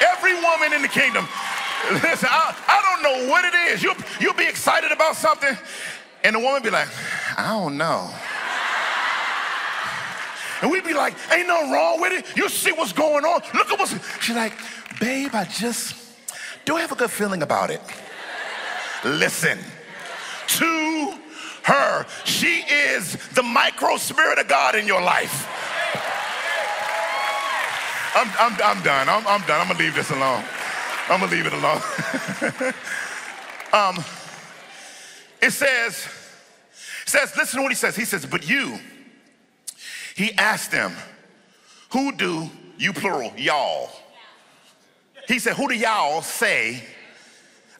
Every 0.00 0.34
woman 0.34 0.72
in 0.72 0.82
the 0.82 0.88
kingdom, 0.88 1.26
listen, 1.90 2.28
I, 2.30 2.54
I 2.68 2.82
don't 2.82 3.02
know 3.02 3.30
what 3.30 3.44
it 3.44 3.54
is. 3.72 3.82
You'll, 3.82 3.96
you'll 4.20 4.34
be 4.34 4.46
excited 4.46 4.92
about 4.92 5.16
something, 5.16 5.56
and 6.22 6.36
the 6.36 6.38
woman 6.38 6.62
be 6.62 6.70
like, 6.70 6.88
I 7.36 7.48
don't 7.48 7.76
know. 7.76 8.10
And 10.62 10.70
we'd 10.70 10.84
be 10.84 10.94
like, 10.94 11.14
ain't 11.32 11.48
nothing 11.48 11.72
wrong 11.72 12.00
with 12.00 12.12
it. 12.12 12.36
You 12.36 12.48
see 12.48 12.70
what's 12.72 12.92
going 12.92 13.24
on. 13.24 13.40
Look 13.54 13.70
at 13.70 13.78
what's, 13.78 13.94
she's 14.22 14.36
like, 14.36 14.52
babe, 15.00 15.30
I 15.32 15.44
just 15.44 15.96
do 16.64 16.76
have 16.76 16.92
a 16.92 16.94
good 16.94 17.10
feeling 17.10 17.42
about 17.42 17.70
it. 17.70 17.80
Listen 19.04 19.58
to 20.58 21.14
her. 21.64 22.06
She 22.24 22.62
is 22.68 23.16
the 23.30 23.42
micro 23.42 23.96
spirit 23.96 24.38
of 24.38 24.48
God 24.48 24.74
in 24.74 24.86
your 24.86 25.02
life. 25.02 25.46
I'm, 28.14 28.28
I'm, 28.38 28.58
I'm 28.62 28.82
done. 28.82 29.08
I'm, 29.08 29.26
I'm 29.26 29.40
done. 29.42 29.60
I'm 29.60 29.66
going 29.66 29.78
to 29.78 29.84
leave 29.84 29.94
this 29.94 30.10
alone. 30.10 30.44
I'm 31.08 31.20
going 31.20 31.30
to 31.30 31.36
leave 31.36 31.46
it 31.46 31.52
alone. 31.52 31.80
um, 33.72 34.04
it 35.40 35.52
says, 35.52 36.08
it 37.02 37.08
says, 37.08 37.36
listen 37.36 37.58
to 37.58 37.62
what 37.62 37.70
he 37.70 37.76
says. 37.76 37.94
He 37.94 38.04
says, 38.04 38.26
but 38.26 38.48
you, 38.48 38.78
he 40.16 40.32
asked 40.32 40.70
them, 40.72 40.92
who 41.92 42.12
do 42.12 42.50
you 42.78 42.92
plural, 42.92 43.32
y'all? 43.36 43.90
He 45.28 45.38
said, 45.38 45.54
who 45.54 45.68
do 45.68 45.74
y'all 45.74 46.22
say 46.22 46.82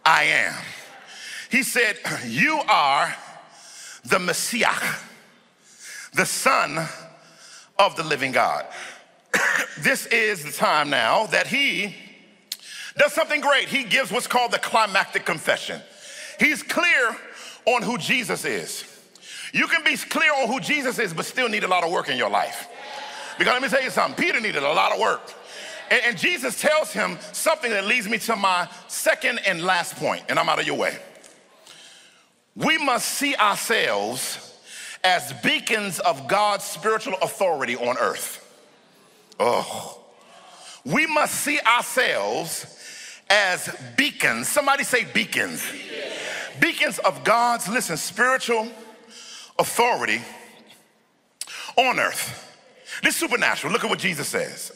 I 0.05 0.25
am? 0.25 0.55
He 1.51 1.63
said, 1.63 1.97
you 2.27 2.61
are 2.69 3.15
the 4.05 4.19
Messiah, 4.19 4.95
the 6.15 6.25
Son 6.27 6.79
of 7.79 7.97
the 7.97 8.05
living 8.05 8.33
God. 8.33 8.67
this 9.81 10.07
is 10.07 10.45
the 10.45 10.53
time 10.53 10.91
now 10.91 11.27
that 11.27 11.47
he 11.47 11.95
does 12.97 13.13
something 13.13 13.41
great. 13.41 13.69
He 13.69 13.85
gives 13.85 14.13
what's 14.13 14.27
called 14.27 14.53
the 14.53 14.59
climactic 14.59 15.25
confession. 15.25 15.81
He's 16.39 16.63
clear 16.63 17.17
on 17.67 17.83
who 17.83 17.99
Jesus 17.99 18.45
is. 18.45 18.85
You 19.53 19.67
can 19.67 19.83
be 19.83 19.97
clear 19.97 20.33
on 20.33 20.49
who 20.49 20.61
Jesus 20.61 20.99
is, 20.99 21.13
but 21.13 21.25
still 21.25 21.49
need 21.49 21.65
a 21.65 21.69
lot 21.69 21.83
of 21.83 21.91
work 21.91 22.09
in 22.09 22.17
your 22.17 22.31
life. 22.31 22.69
Because 23.39 23.55
let 23.55 23.63
me 23.63 23.69
tell 23.69 23.83
you 23.83 23.91
something 23.91 24.23
Peter 24.23 24.41
needed 24.41 24.63
a 24.63 24.73
lot 24.73 24.93
of 24.93 25.01
work. 25.01 25.33
And, 25.91 26.17
Jesus 26.17 26.61
tells 26.61 26.93
him 26.93 27.19
something 27.33 27.71
that 27.73 27.85
leads 27.85 28.09
me 28.09 28.19
to 28.19 28.37
my 28.37 28.69
second 28.87 29.41
and 29.45 29.63
last 29.63 29.97
point, 29.97 30.23
and 30.29 30.39
I'm 30.39 30.49
out 30.49 30.61
of 30.61 30.67
your 30.67 30.77
way. 30.77 30.97
We 32.61 32.77
must 32.77 33.09
see 33.09 33.35
ourselves 33.37 34.59
as 35.03 35.33
beacons 35.43 35.99
of 35.99 36.29
God's 36.29 36.65
spiritual 36.65 37.15
authority 37.23 37.75
on 37.75 37.97
earth. 37.97 38.47
Oh. 39.39 39.99
We 40.85 41.07
must 41.07 41.35
see 41.37 41.59
ourselves 41.61 42.67
as 43.31 43.75
beacons. 43.97 44.49
Somebody 44.49 44.85
say 44.85 45.05
beacons. 45.05 45.65
Beacons, 46.61 46.99
of 46.99 47.25
God's, 47.25 47.67
listen, 47.67 47.97
spiritual 47.97 48.69
authority 49.59 50.21
on 51.77 51.99
earth. 51.99 52.47
This 53.03 53.17
supernatural. 53.17 53.73
Look 53.73 53.85
at 53.85 53.91
what 53.91 54.01
Jesus 54.01 54.29
says. 54.29 54.73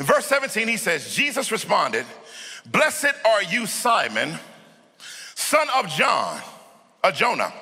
In 0.00 0.06
verse 0.06 0.24
17, 0.24 0.68
he 0.68 0.78
says, 0.78 1.14
Jesus 1.14 1.52
responded, 1.52 2.06
Blessed 2.64 3.12
are 3.26 3.42
you, 3.42 3.66
Simon, 3.66 4.38
son 5.34 5.66
of 5.76 5.88
John 5.88 6.40
a 7.04 7.12
Jonah, 7.12 7.52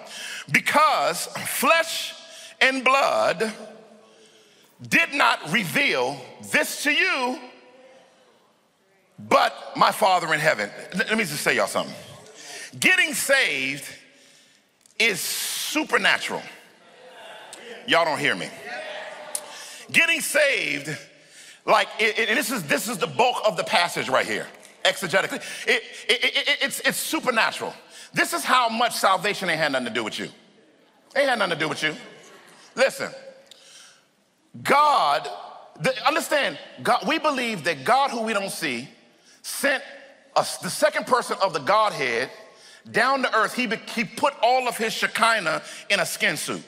because 0.50 1.26
flesh 1.26 2.14
and 2.60 2.84
blood 2.84 3.52
did 4.88 5.12
not 5.12 5.52
reveal 5.52 6.16
this 6.52 6.84
to 6.84 6.92
you, 6.92 7.38
but 9.18 9.52
my 9.76 9.90
Father 9.90 10.32
in 10.32 10.40
heaven. 10.40 10.70
Let 10.94 11.18
me 11.18 11.24
just 11.24 11.42
say 11.42 11.56
y'all 11.56 11.66
something. 11.66 11.94
Getting 12.78 13.14
saved 13.14 13.84
is 14.98 15.20
supernatural. 15.20 16.42
Y'all 17.86 18.04
don't 18.04 18.20
hear 18.20 18.36
me. 18.36 18.48
Getting 19.90 20.20
saved, 20.20 20.96
like, 21.66 21.88
and 22.00 22.38
this 22.38 22.50
is 22.50 22.62
this 22.62 22.88
is 22.88 22.96
the 22.98 23.08
bulk 23.08 23.42
of 23.44 23.56
the 23.56 23.64
passage 23.64 24.08
right 24.08 24.26
here, 24.26 24.46
exegetically. 24.84 25.42
It, 25.66 25.82
it, 26.08 26.58
it's, 26.62 26.80
it's 26.80 26.96
supernatural. 26.96 27.74
This 28.12 28.32
is 28.32 28.44
how 28.44 28.68
much 28.68 28.94
salvation 28.94 29.48
ain't 29.48 29.58
had 29.58 29.72
nothing 29.72 29.88
to 29.88 29.94
do 29.94 30.04
with 30.04 30.18
you. 30.18 30.28
Ain't 31.16 31.28
had 31.28 31.38
nothing 31.38 31.54
to 31.54 31.60
do 31.60 31.68
with 31.68 31.82
you. 31.82 31.94
Listen, 32.74 33.10
God, 34.62 35.28
the, 35.80 35.94
understand, 36.06 36.58
God, 36.82 37.06
we 37.06 37.18
believe 37.18 37.64
that 37.64 37.84
God, 37.84 38.10
who 38.10 38.22
we 38.22 38.32
don't 38.32 38.50
see, 38.50 38.88
sent 39.42 39.82
us, 40.36 40.58
the 40.58 40.70
second 40.70 41.06
person 41.06 41.36
of 41.42 41.52
the 41.52 41.58
Godhead 41.60 42.30
down 42.90 43.22
to 43.22 43.34
earth. 43.36 43.54
He, 43.54 43.68
he 43.94 44.04
put 44.04 44.34
all 44.42 44.68
of 44.68 44.76
his 44.76 44.92
Shekinah 44.92 45.62
in 45.88 46.00
a 46.00 46.06
skin 46.06 46.36
suit. 46.36 46.62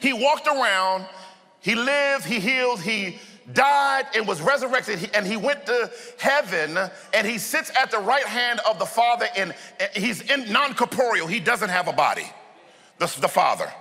He 0.00 0.12
walked 0.12 0.46
around, 0.46 1.06
he 1.60 1.74
lived, 1.74 2.24
he 2.24 2.40
healed, 2.40 2.80
he 2.80 3.18
died 3.52 4.06
and 4.14 4.26
was 4.26 4.40
resurrected 4.40 5.10
and 5.14 5.26
he 5.26 5.36
went 5.36 5.66
to 5.66 5.90
heaven 6.18 6.78
and 7.12 7.26
he 7.26 7.38
sits 7.38 7.70
at 7.76 7.90
the 7.90 7.98
right 7.98 8.24
hand 8.24 8.60
of 8.68 8.78
the 8.78 8.86
father 8.86 9.26
and 9.36 9.54
he's 9.94 10.22
in 10.30 10.52
non-corporeal. 10.52 11.26
He 11.26 11.40
doesn't 11.40 11.70
have 11.70 11.88
a 11.88 11.92
body 11.92 12.30
the, 12.98 13.06
the 13.20 13.28
father. 13.28 13.72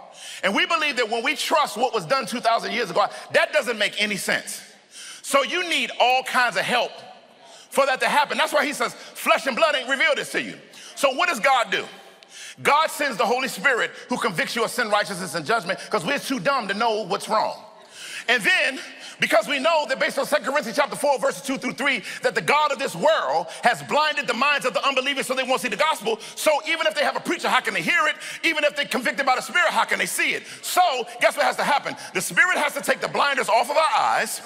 And 0.44 0.56
we 0.56 0.66
believe 0.66 0.98
that 0.98 1.10
when 1.10 1.24
we 1.24 1.36
trust 1.36 1.78
what 1.78 1.94
was 1.94 2.06
done 2.06 2.26
2000 2.26 2.72
years 2.72 2.90
ago 2.90 3.06
that 3.34 3.54
doesn't 3.54 3.78
make 3.78 4.02
any 4.02 4.18
sense. 4.18 4.62
So 5.22 5.44
you 5.44 5.70
need 5.70 5.92
all 6.00 6.24
kinds 6.24 6.58
of 6.58 6.64
help 6.64 6.92
for 7.70 7.86
that 7.86 8.00
to 8.02 8.08
happen. 8.08 8.38
That's 8.38 8.54
why 8.54 8.66
he 8.66 8.74
says 8.74 8.94
flesh 8.94 9.48
and 9.48 9.56
blood 9.56 9.76
ain't 9.76 9.90
revealed 9.90 10.18
this 10.18 10.32
to 10.34 10.42
you. 10.42 10.58
So 10.96 11.14
what 11.14 11.30
does 11.30 11.40
god 11.40 11.72
do? 11.72 11.86
God 12.62 12.90
sends 12.90 13.18
the 13.18 13.26
holy 13.26 13.48
spirit 13.48 13.92
who 14.10 14.18
convicts 14.18 14.56
you 14.56 14.64
of 14.64 14.72
sin 14.72 14.90
righteousness 14.90 15.36
and 15.36 15.46
judgment 15.46 15.80
because 15.86 16.06
we're 16.06 16.20
too 16.20 16.40
dumb 16.40 16.68
to 16.68 16.74
know 16.74 17.06
what's 17.06 17.30
wrong. 17.30 17.64
And 18.28 18.44
then, 18.44 18.80
because 19.22 19.48
we 19.48 19.60
know 19.60 19.86
that 19.88 20.00
based 20.00 20.18
on 20.18 20.26
2 20.26 20.36
Corinthians 20.38 20.76
chapter 20.76 20.96
4, 20.96 21.20
verses 21.20 21.44
2 21.44 21.60
through 21.60 21.74
3, 21.74 22.02
that 22.24 22.34
the 22.34 22.42
God 22.42 22.72
of 22.72 22.80
this 22.80 22.96
world 22.96 23.46
has 23.62 23.84
blinded 23.84 24.26
the 24.26 24.34
minds 24.34 24.66
of 24.66 24.74
the 24.74 24.86
unbelievers 24.86 25.28
so 25.28 25.36
they 25.36 25.44
won't 25.44 25.62
see 25.62 25.70
the 25.70 25.78
gospel. 25.78 26.20
So 26.36 26.52
even 26.68 26.88
if 26.88 26.96
they 26.96 27.04
have 27.04 27.16
a 27.16 27.20
preacher, 27.20 27.48
how 27.48 27.62
can 27.62 27.76
they 27.76 27.84
hear 27.84 28.08
it? 28.08 28.16
Even 28.44 28.64
if 28.64 28.76
they're 28.76 28.86
convicted 28.86 29.28
by 29.28 29.36
the 29.36 29.42
Spirit, 29.42 29.70
how 29.70 29.86
can 29.86 30.00
they 30.00 30.08
see 30.08 30.32
it? 30.32 30.44
So 30.64 30.82
guess 31.22 31.38
what 31.38 31.46
has 31.46 31.56
to 31.58 31.64
happen? 31.64 31.96
The 32.16 32.22
Spirit 32.22 32.58
has 32.58 32.74
to 32.74 32.82
take 32.82 33.00
the 33.00 33.08
blinders 33.08 33.48
off 33.48 33.70
of 33.70 33.78
our 33.78 34.00
eyes 34.00 34.42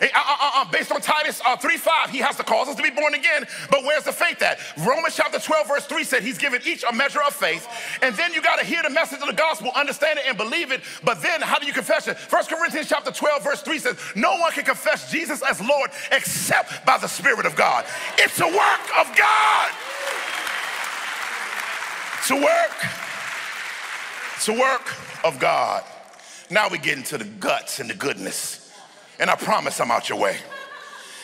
uh, 0.00 0.06
uh, 0.14 0.50
uh, 0.54 0.64
based 0.70 0.92
on 0.92 1.00
Titus 1.00 1.40
uh, 1.44 1.56
3 1.56 1.76
5, 1.76 2.10
he 2.10 2.18
has 2.18 2.36
to 2.36 2.42
cause 2.42 2.68
us 2.68 2.76
to 2.76 2.82
be 2.82 2.90
born 2.90 3.14
again. 3.14 3.46
But 3.70 3.84
where's 3.84 4.04
the 4.04 4.12
faith 4.12 4.40
at? 4.42 4.58
Romans 4.78 5.16
chapter 5.16 5.38
12, 5.38 5.68
verse 5.68 5.86
3 5.86 6.04
said 6.04 6.22
he's 6.22 6.38
given 6.38 6.60
each 6.64 6.84
a 6.88 6.94
measure 6.94 7.20
of 7.26 7.34
faith. 7.34 7.68
And 8.02 8.14
then 8.14 8.32
you 8.32 8.40
got 8.42 8.58
to 8.58 8.64
hear 8.64 8.82
the 8.82 8.90
message 8.90 9.20
of 9.20 9.26
the 9.26 9.34
gospel, 9.34 9.70
understand 9.74 10.18
it, 10.18 10.24
and 10.26 10.36
believe 10.36 10.72
it. 10.72 10.80
But 11.04 11.22
then 11.22 11.40
how 11.40 11.58
do 11.58 11.66
you 11.66 11.72
confess 11.72 12.08
it? 12.08 12.16
1 12.16 12.44
Corinthians 12.46 12.88
chapter 12.88 13.10
12, 13.10 13.44
verse 13.44 13.62
3 13.62 13.78
says, 13.78 13.98
No 14.20 14.36
one 14.36 14.52
can 14.52 14.64
confess 14.64 15.10
Jesus 15.10 15.42
as 15.42 15.60
Lord 15.60 15.90
except 16.12 16.84
by 16.84 16.98
the 16.98 17.08
Spirit 17.08 17.46
of 17.46 17.56
God. 17.56 17.86
It's 18.18 18.38
a 18.40 18.46
work 18.46 18.98
of 18.98 19.16
God. 19.16 19.70
It's 22.18 22.30
a 22.30 22.36
work. 22.36 22.84
It's 24.36 24.48
a 24.48 24.52
work 24.52 25.24
of 25.24 25.38
God. 25.38 25.84
Now 26.50 26.68
we 26.68 26.78
get 26.78 26.98
into 26.98 27.16
the 27.16 27.24
guts 27.24 27.80
and 27.80 27.88
the 27.88 27.94
goodness 27.94 28.60
and 29.20 29.28
I 29.28 29.36
promise 29.36 29.78
I'm 29.80 29.90
out 29.90 30.08
your 30.08 30.18
way. 30.18 30.38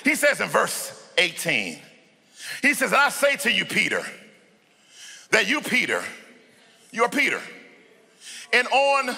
He 0.05 0.15
says 0.15 0.41
in 0.41 0.49
verse 0.49 1.11
18, 1.19 1.79
he 2.63 2.75
says, 2.75 2.93
I 2.93 3.09
say 3.09 3.37
to 3.37 3.51
you, 3.51 3.65
Peter, 3.65 4.05
that 5.31 5.49
you, 5.49 5.63
Peter, 5.63 6.05
you're 6.93 7.09
Peter, 7.09 7.41
and 8.53 8.69
on 8.69 9.17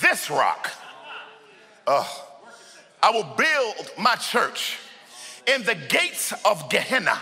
this 0.00 0.30
rock, 0.30 0.70
uh, 1.86 2.06
I 3.02 3.10
will 3.10 3.24
build 3.36 3.90
my 3.98 4.16
church, 4.16 4.78
and 5.46 5.64
the 5.64 5.74
gates 5.74 6.32
of 6.44 6.68
Gehenna 6.68 7.18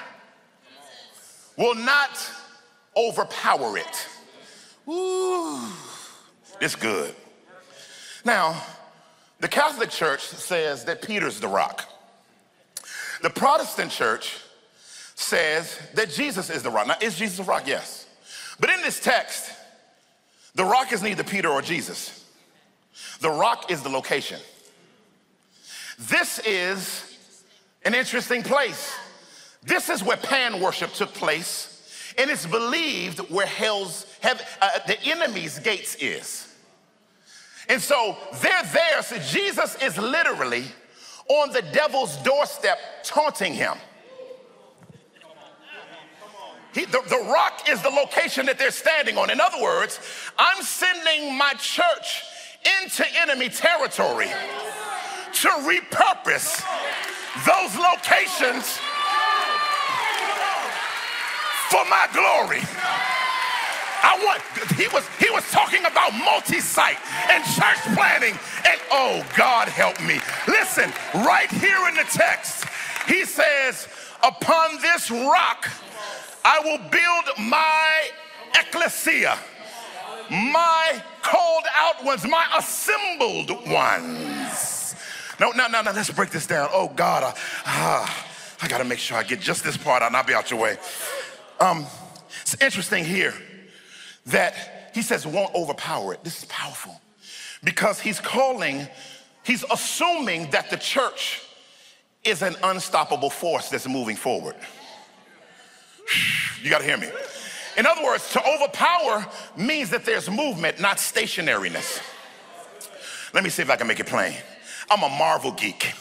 will 1.56 1.74
not 1.74 2.30
overpower 2.96 3.76
it. 3.78 4.08
Ooh, 4.88 5.60
it's 6.60 6.74
good. 6.74 7.14
Now, 8.24 8.60
the 9.40 9.48
Catholic 9.48 9.90
Church 9.90 10.22
says 10.22 10.84
that 10.84 11.02
Peter's 11.02 11.40
the 11.40 11.48
rock. 11.48 11.84
The 13.22 13.30
Protestant 13.30 13.90
Church 13.90 14.38
says 15.14 15.78
that 15.94 16.10
Jesus 16.10 16.50
is 16.50 16.62
the 16.62 16.70
rock. 16.70 16.86
Now, 16.86 16.96
is 17.00 17.16
Jesus 17.16 17.38
the 17.38 17.44
rock? 17.44 17.64
Yes. 17.66 18.06
But 18.58 18.70
in 18.70 18.80
this 18.80 19.00
text, 19.00 19.52
the 20.54 20.64
rock 20.64 20.92
is 20.92 21.02
neither 21.02 21.24
Peter 21.24 21.48
or 21.48 21.60
Jesus. 21.62 22.24
The 23.20 23.30
rock 23.30 23.70
is 23.70 23.82
the 23.82 23.88
location. 23.88 24.40
This 25.98 26.38
is 26.40 27.44
an 27.84 27.94
interesting 27.94 28.42
place. 28.42 28.94
This 29.62 29.88
is 29.88 30.02
where 30.02 30.16
Pan 30.16 30.60
worship 30.60 30.92
took 30.92 31.12
place, 31.14 32.14
and 32.18 32.30
it's 32.30 32.46
believed 32.46 33.18
where 33.30 33.46
hell's, 33.46 34.06
have, 34.20 34.40
uh, 34.60 34.78
the 34.86 35.02
enemy's 35.04 35.58
gates 35.58 35.96
is. 35.96 36.54
And 37.68 37.80
so 37.80 38.16
they're 38.42 38.62
there. 38.72 39.02
So 39.02 39.18
Jesus 39.18 39.76
is 39.82 39.98
literally 39.98 40.64
on 41.28 41.52
the 41.52 41.62
devil's 41.62 42.16
doorstep 42.18 42.78
taunting 43.02 43.54
him. 43.54 43.76
He, 46.74 46.84
the, 46.84 47.02
the 47.08 47.26
rock 47.32 47.68
is 47.70 47.80
the 47.82 47.88
location 47.88 48.46
that 48.46 48.58
they're 48.58 48.70
standing 48.70 49.16
on. 49.16 49.30
In 49.30 49.40
other 49.40 49.60
words, 49.62 49.98
I'm 50.38 50.62
sending 50.62 51.36
my 51.36 51.54
church 51.54 52.22
into 52.84 53.04
enemy 53.18 53.48
territory 53.48 54.28
to 55.42 55.48
repurpose 55.48 56.64
those 57.44 57.76
locations 57.76 58.78
for 61.68 61.84
my 61.90 62.08
glory. 62.12 62.62
I 64.02 64.16
want, 64.24 64.40
he 64.78 64.88
was, 64.88 65.04
he 65.18 65.28
was 65.30 65.44
talking 65.50 65.84
about 65.84 66.14
multi-site 66.14 66.96
and 67.28 67.44
church 67.44 67.82
planting. 67.94 68.38
And 68.64 68.80
oh, 68.90 69.26
God 69.36 69.68
help 69.68 70.00
me. 70.00 70.20
Listen, 70.48 70.92
right 71.14 71.50
here 71.50 71.88
in 71.88 71.96
the 71.96 72.06
text, 72.10 72.64
he 73.06 73.24
says, 73.24 73.88
upon 74.22 74.80
this 74.80 75.10
rock, 75.10 75.68
I 76.44 76.60
will 76.60 76.78
build 76.88 77.50
my 77.50 78.08
ecclesia, 78.54 79.36
my 80.30 81.02
called 81.22 81.64
out 81.74 82.04
ones, 82.04 82.24
my 82.24 82.46
assembled 82.56 83.50
ones. 83.68 84.75
No, 85.38 85.50
no, 85.50 85.68
no, 85.68 85.82
no, 85.82 85.92
let's 85.92 86.10
break 86.10 86.30
this 86.30 86.46
down. 86.46 86.68
Oh 86.72 86.88
God, 86.88 87.22
I, 87.22 87.34
ah, 87.66 88.26
I 88.62 88.68
gotta 88.68 88.84
make 88.84 88.98
sure 88.98 89.16
I 89.18 89.22
get 89.22 89.40
just 89.40 89.64
this 89.64 89.76
part 89.76 90.02
out 90.02 90.08
and 90.08 90.16
I'll 90.16 90.24
be 90.24 90.34
out 90.34 90.50
your 90.50 90.60
way. 90.60 90.78
Um, 91.60 91.86
it's 92.42 92.54
interesting 92.60 93.04
here 93.04 93.34
that 94.26 94.90
he 94.94 95.02
says 95.02 95.26
won't 95.26 95.54
overpower 95.54 96.14
it. 96.14 96.24
This 96.24 96.38
is 96.38 96.44
powerful 96.46 97.00
because 97.62 98.00
he's 98.00 98.20
calling, 98.20 98.88
he's 99.44 99.64
assuming 99.70 100.50
that 100.50 100.70
the 100.70 100.76
church 100.76 101.42
is 102.24 102.42
an 102.42 102.56
unstoppable 102.62 103.30
force 103.30 103.68
that's 103.68 103.86
moving 103.86 104.16
forward. 104.16 104.56
You 106.62 106.70
got 106.70 106.78
to 106.78 106.84
hear 106.84 106.96
me. 106.96 107.08
In 107.76 107.86
other 107.86 108.02
words, 108.02 108.32
to 108.32 108.42
overpower 108.42 109.26
means 109.56 109.90
that 109.90 110.04
there's 110.04 110.30
movement, 110.30 110.80
not 110.80 110.96
stationariness. 110.96 112.00
Let 113.34 113.44
me 113.44 113.50
see 113.50 113.62
if 113.62 113.70
I 113.70 113.76
can 113.76 113.86
make 113.86 114.00
it 114.00 114.06
plain. 114.06 114.34
I'm 114.90 115.02
a 115.02 115.08
Marvel 115.08 115.52
geek. 115.52 115.92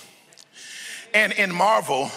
And 1.13 1.34
in 1.34 1.54
Marvel, 1.54 2.12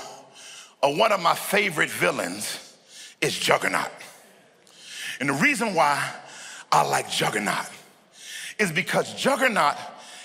uh, 0.82 0.90
one 0.90 1.12
of 1.12 1.20
my 1.20 1.34
favorite 1.34 1.90
villains 1.90 2.76
is 3.20 3.38
Juggernaut. 3.38 3.90
And 5.20 5.28
the 5.28 5.34
reason 5.34 5.74
why 5.74 6.12
I 6.70 6.82
like 6.86 7.10
Juggernaut 7.10 7.66
is 8.58 8.70
because 8.70 9.14
Juggernaut 9.14 9.76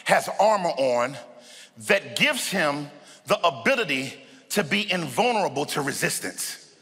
has 0.05 0.29
armor 0.39 0.69
on 0.69 1.17
that 1.87 2.15
gives 2.15 2.49
him 2.49 2.89
the 3.27 3.39
ability 3.45 4.13
to 4.49 4.63
be 4.63 4.91
invulnerable 4.91 5.65
to 5.65 5.81
resistance. 5.81 6.75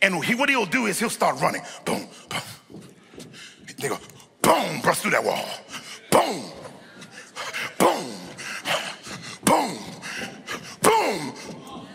And 0.00 0.24
he, 0.24 0.34
what 0.34 0.48
he'll 0.48 0.66
do 0.66 0.86
is 0.86 0.98
he'll 0.98 1.10
start 1.10 1.40
running. 1.40 1.62
Boom, 1.84 2.08
boom. 2.28 2.82
They 3.78 3.88
go, 3.88 3.98
boom, 4.40 4.80
bust 4.80 5.02
through 5.02 5.10
that 5.12 5.24
wall. 5.24 5.44
Boom, 6.10 6.42
boom, 7.78 8.06
boom, 9.44 9.78
boom, 10.80 11.34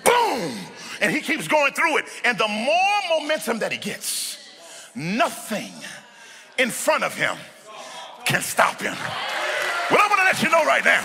boom. 0.04 0.58
And 1.02 1.12
he 1.12 1.22
keeps 1.22 1.48
going 1.48 1.74
through 1.74 1.98
it. 1.98 2.06
And 2.24 2.38
the 2.38 2.48
more 2.48 3.20
momentum 3.20 3.60
that 3.60 3.72
he 3.72 3.78
gets, 3.78 4.38
nothing 4.96 5.72
in 6.58 6.70
front 6.70 7.04
of 7.04 7.14
him 7.14 7.38
can 8.26 8.42
stop 8.42 8.82
him. 8.82 8.96
Well, 9.90 10.02
I 10.02 10.08
want 10.10 10.20
to 10.20 10.26
let 10.26 10.42
you 10.44 10.50
know 10.50 10.66
right 10.66 10.84
now, 10.84 11.02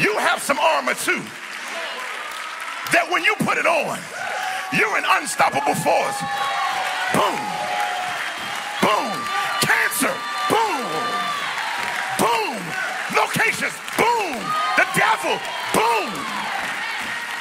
you 0.00 0.16
have 0.18 0.42
some 0.42 0.58
armor 0.58 0.94
too. 0.94 1.22
That 2.92 3.06
when 3.10 3.22
you 3.22 3.34
put 3.46 3.58
it 3.58 3.66
on, 3.66 3.98
you're 4.72 4.96
an 4.98 5.04
unstoppable 5.06 5.74
force. 5.78 6.18
Boom, 7.14 7.38
boom, 8.82 9.14
cancer, 9.62 10.14
boom, 10.50 10.82
boom, 12.18 12.58
locations, 13.14 13.74
boom, 13.94 14.34
the 14.74 14.86
devil, 14.98 15.38
boom, 15.70 16.10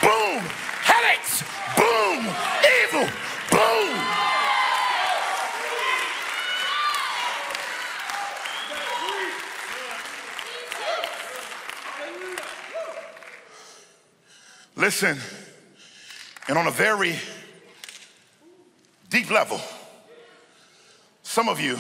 boom, 0.06 0.42
headaches, 0.86 1.42
boom, 1.74 2.22
evil, 2.86 3.10
boom. 3.50 4.20
Listen, 14.80 15.18
and 16.48 16.58
on 16.58 16.66
a 16.68 16.72
very 16.72 17.14
deep 19.10 19.30
level, 19.30 19.60
some 21.22 21.50
of 21.50 21.60
you 21.60 21.78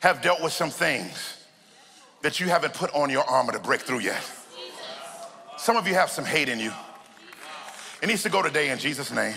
have 0.00 0.20
dealt 0.20 0.42
with 0.42 0.52
some 0.52 0.68
things 0.68 1.38
that 2.20 2.38
you 2.38 2.48
haven't 2.48 2.74
put 2.74 2.94
on 2.94 3.08
your 3.08 3.24
armor 3.24 3.52
to 3.52 3.58
break 3.58 3.80
through 3.80 4.00
yet. 4.00 4.22
Some 5.56 5.78
of 5.78 5.88
you 5.88 5.94
have 5.94 6.10
some 6.10 6.26
hate 6.26 6.50
in 6.50 6.60
you. 6.60 6.70
It 8.02 8.08
needs 8.08 8.24
to 8.24 8.28
go 8.28 8.42
today 8.42 8.68
in 8.68 8.78
Jesus' 8.78 9.10
name. 9.10 9.36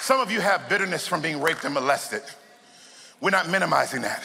Some 0.00 0.20
of 0.20 0.32
you 0.32 0.40
have 0.40 0.70
bitterness 0.70 1.06
from 1.06 1.20
being 1.20 1.42
raped 1.42 1.64
and 1.64 1.74
molested. 1.74 2.22
We're 3.20 3.28
not 3.28 3.50
minimizing 3.50 4.00
that. 4.02 4.24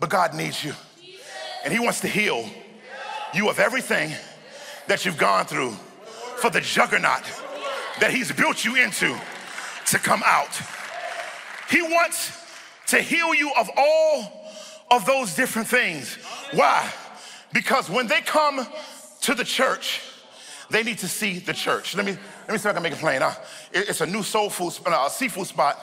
But 0.00 0.08
God 0.08 0.32
needs 0.32 0.64
you. 0.64 0.72
And 1.62 1.74
He 1.74 1.78
wants 1.78 2.00
to 2.00 2.08
heal 2.08 2.48
you 3.34 3.50
of 3.50 3.58
everything 3.58 4.12
that 4.86 5.04
you've 5.04 5.18
gone 5.18 5.44
through 5.44 5.76
for 6.38 6.50
the 6.50 6.60
juggernaut 6.60 7.22
that 8.00 8.10
he's 8.10 8.32
built 8.32 8.64
you 8.64 8.76
into 8.76 9.18
to 9.86 9.98
come 9.98 10.22
out. 10.24 10.60
He 11.70 11.82
wants 11.82 12.44
to 12.88 13.00
heal 13.00 13.34
you 13.34 13.50
of 13.58 13.68
all 13.76 14.50
of 14.90 15.04
those 15.06 15.34
different 15.34 15.68
things. 15.68 16.16
Why? 16.52 16.92
Because 17.52 17.90
when 17.90 18.06
they 18.06 18.20
come 18.20 18.66
to 19.22 19.34
the 19.34 19.44
church, 19.44 20.02
they 20.70 20.82
need 20.82 20.98
to 20.98 21.08
see 21.08 21.38
the 21.38 21.54
church. 21.54 21.94
Let 21.96 22.04
me, 22.04 22.12
let 22.12 22.52
me 22.52 22.58
see 22.58 22.68
if 22.68 22.72
I 22.72 22.72
can 22.74 22.82
make 22.82 22.92
it 22.92 22.98
plain. 22.98 23.22
Uh, 23.22 23.34
it, 23.72 23.88
it's 23.88 24.00
a 24.00 24.06
new 24.06 24.22
soul 24.22 24.50
food, 24.50 24.72
uh, 24.86 25.08
seafood 25.08 25.46
spot 25.46 25.78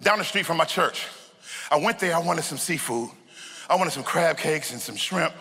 down 0.00 0.18
the 0.18 0.24
street 0.24 0.46
from 0.46 0.56
my 0.56 0.64
church. 0.64 1.06
I 1.70 1.76
went 1.76 1.98
there, 1.98 2.14
I 2.14 2.18
wanted 2.18 2.42
some 2.42 2.58
seafood. 2.58 3.10
I 3.70 3.76
wanted 3.76 3.92
some 3.92 4.02
crab 4.02 4.36
cakes 4.36 4.72
and 4.72 4.80
some 4.80 4.96
shrimp. 4.96 5.32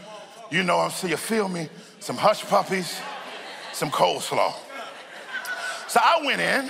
You 0.49 0.63
know, 0.63 0.79
I'm 0.79 0.91
so 0.91 1.07
you 1.07 1.17
feel 1.17 1.49
me? 1.49 1.69
Some 1.99 2.17
hush 2.17 2.43
puppies, 2.45 2.99
some 3.73 3.89
coleslaw. 3.91 4.53
So 5.87 5.99
I 6.03 6.21
went 6.25 6.41
in. 6.41 6.69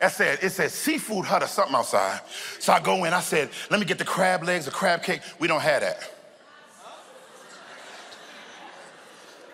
I 0.00 0.08
said, 0.08 0.40
it 0.42 0.50
said 0.50 0.70
seafood 0.70 1.24
hut 1.24 1.42
or 1.44 1.46
something 1.46 1.76
outside. 1.76 2.20
So 2.58 2.72
I 2.72 2.80
go 2.80 3.04
in, 3.04 3.12
I 3.12 3.20
said, 3.20 3.50
let 3.70 3.78
me 3.78 3.86
get 3.86 3.98
the 3.98 4.04
crab 4.04 4.42
legs, 4.42 4.64
the 4.64 4.72
crab 4.72 5.02
cake. 5.02 5.20
We 5.38 5.46
don't 5.46 5.60
have 5.60 5.82
that. 5.82 6.10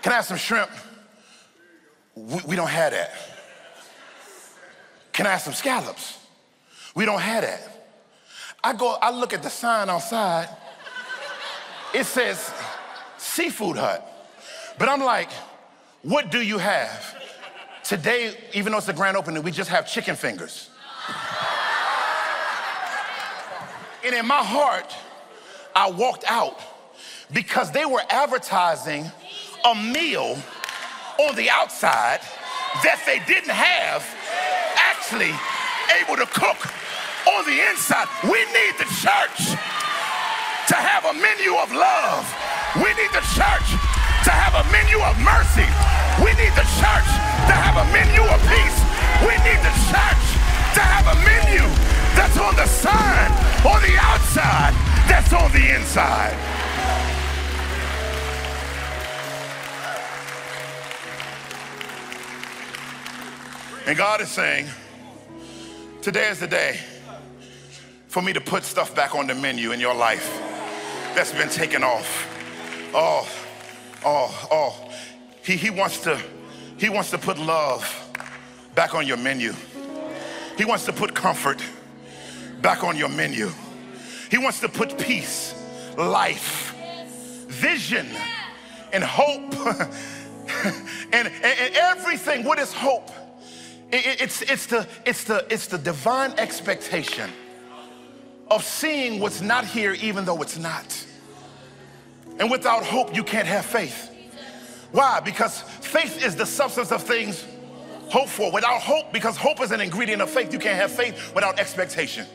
Can 0.01 0.12
I 0.12 0.16
have 0.16 0.24
some 0.24 0.38
shrimp? 0.38 0.70
We, 2.14 2.40
we 2.46 2.57
don't 2.57 2.68
have 2.68 2.92
that. 2.92 3.12
Can 5.12 5.27
I 5.27 5.31
have 5.31 5.42
some 5.42 5.53
scallops? 5.53 6.18
We 6.94 7.05
don't 7.05 7.20
have 7.20 7.42
that. 7.42 7.90
I 8.64 8.72
go, 8.72 8.96
I 9.03 9.11
look 9.11 9.35
at 9.35 9.42
the 9.42 9.51
sign 9.51 9.90
outside. 9.90 10.48
It 11.92 12.05
says 12.05 12.53
seafood 13.18 13.77
hut. 13.77 14.05
But 14.79 14.88
I'm 14.88 15.03
like, 15.03 15.31
what 16.09 16.31
do 16.31 16.40
you 16.40 16.57
have? 16.57 17.14
Today, 17.85 18.35
even 18.55 18.73
though 18.73 18.79
it's 18.79 18.88
a 18.88 18.94
grand 18.94 19.16
opening, 19.16 19.42
we 19.42 19.51
just 19.51 19.68
have 19.68 19.87
chicken 19.87 20.16
fingers. 20.16 20.71
and 24.05 24.14
in 24.14 24.27
my 24.27 24.42
heart, 24.42 24.94
I 25.77 25.90
walked 25.90 26.25
out 26.27 26.59
because 27.33 27.71
they 27.73 27.85
were 27.85 28.01
advertising 28.09 29.11
a 29.66 29.75
meal 29.75 30.38
on 31.18 31.37
the 31.37 31.51
outside 31.51 32.21
that 32.83 33.03
they 33.05 33.21
didn't 33.27 33.53
have 33.53 34.01
actually 34.77 35.33
able 36.01 36.16
to 36.16 36.27
cook 36.33 36.57
on 37.37 37.44
the 37.44 37.68
inside. 37.68 38.09
We 38.25 38.40
need 38.57 38.75
the 38.81 38.88
church 38.97 39.53
to 40.68 40.75
have 40.75 41.05
a 41.05 41.12
menu 41.12 41.57
of 41.57 41.71
love. 41.71 42.25
We 42.77 42.88
need 42.97 43.12
the 43.12 43.25
church 43.37 43.98
to 44.24 44.31
have 44.31 44.54
a 44.59 44.64
menu 44.72 44.98
of 45.04 45.14
mercy. 45.20 45.68
We 46.18 46.35
need 46.35 46.54
the 46.59 46.66
church 46.81 47.11
to 47.46 47.54
have 47.54 47.76
a 47.78 47.87
menu 47.92 48.22
of 48.26 48.40
peace. 48.50 48.78
We 49.22 49.35
need 49.46 49.61
the 49.62 49.74
church 49.90 50.24
to 50.74 50.83
have 50.83 51.07
a 51.07 51.16
menu 51.22 51.62
that's 52.18 52.38
on 52.38 52.54
the 52.57 52.66
sign, 52.66 53.31
on 53.66 53.81
the 53.83 53.96
outside, 54.00 54.74
that's 55.09 55.33
on 55.33 55.50
the 55.52 55.74
inside. 55.74 56.37
And 63.87 63.96
God 63.96 64.20
is 64.20 64.28
saying, 64.28 64.66
today 66.02 66.28
is 66.28 66.40
the 66.40 66.46
day 66.46 66.78
for 68.09 68.20
me 68.20 68.33
to 68.33 68.40
put 68.40 68.64
stuff 68.64 68.94
back 68.94 69.14
on 69.14 69.26
the 69.26 69.35
menu 69.35 69.72
in 69.72 69.81
your 69.81 69.94
life 69.94 70.42
that's 71.14 71.33
been 71.33 71.48
taken 71.48 71.83
off. 71.83 72.26
Oh, 72.94 73.28
oh, 74.05 74.49
oh. 74.51 74.91
He, 75.43 75.57
he 75.57 75.71
wants 75.71 76.01
to, 76.01 76.21
he 76.77 76.89
wants 76.89 77.11
to 77.11 77.19
put 77.19 77.39
love 77.39 77.85
back 78.75 78.95
on 78.95 79.07
your 79.07 79.17
menu. 79.17 79.55
He 80.57 80.65
wants 80.65 80.85
to 80.87 80.93
put 80.93 81.15
comfort 81.15 81.63
back 82.61 82.85
on 82.85 82.97
your 82.97 83.09
menu. 83.09 83.51
He 84.31 84.39
wants 84.39 84.61
to 84.61 84.69
put 84.69 84.99
peace, 84.99 85.55
life, 85.97 86.75
vision, 87.49 88.09
and 88.93 89.03
hope, 89.03 89.55
and, 91.13 91.29
and, 91.29 91.33
and 91.43 91.75
everything. 91.75 92.45
What 92.45 92.59
is 92.59 92.73
hope? 92.73 93.11
It's, 93.91 94.43
it's, 94.43 94.67
the, 94.67 94.87
it's, 95.07 95.25
the, 95.25 95.47
it's 95.49 95.67
the 95.67 95.79
divine 95.79 96.33
expectation 96.33 97.31
of 98.51 98.63
seeing 98.63 99.19
what's 99.21 99.41
not 99.41 99.65
here, 99.65 99.95
even 99.95 100.25
though 100.25 100.43
it's 100.43 100.59
not. 100.59 101.07
And 102.38 102.51
without 102.51 102.85
hope, 102.85 103.14
you 103.14 103.24
can't 103.24 103.48
have 103.48 103.64
faith. 103.64 104.11
Why? 104.92 105.20
Because 105.20 105.62
faith 105.62 106.24
is 106.24 106.37
the 106.37 106.46
substance 106.46 106.92
of 106.92 107.03
things 107.03 107.44
hoped 108.09 108.31
for. 108.31 108.51
Without 108.53 108.81
hope, 108.81 109.12
because 109.12 109.37
hope 109.37 109.61
is 109.61 109.70
an 109.70 109.81
ingredient 109.81 110.22
of 110.22 110.31
faith, 110.31 110.53
you 110.53 110.59
can't 110.59 110.77
have 110.77 110.90
faith 110.90 111.35
without 111.35 111.59
expectation. 111.59 112.27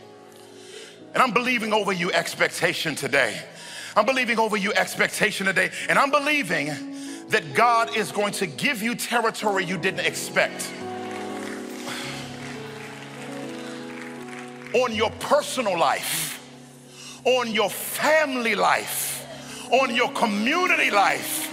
And 1.13 1.21
I'm 1.21 1.31
believing 1.31 1.73
over 1.73 1.91
you 1.91 2.11
expectation 2.11 2.95
today. 2.95 3.39
I'm 3.95 4.05
believing 4.05 4.39
over 4.39 4.57
you 4.57 4.73
expectation 4.73 5.45
today. 5.45 5.71
And 5.87 5.97
I'm 5.97 6.11
believing 6.11 6.67
that 7.29 7.53
God 7.53 7.95
is 7.95 8.11
going 8.11 8.33
to 8.33 8.47
give 8.47 8.81
you 8.81 8.95
territory 8.95 9.65
you 9.65 9.77
didn't 9.77 10.05
expect. 10.05 10.71
on 14.73 14.93
your 14.93 15.11
personal 15.19 15.77
life, 15.77 16.41
on 17.25 17.51
your 17.51 17.69
family 17.69 18.55
life, 18.55 19.12
on 19.73 19.95
your 19.95 20.11
community 20.11 20.91
life, 20.91 21.49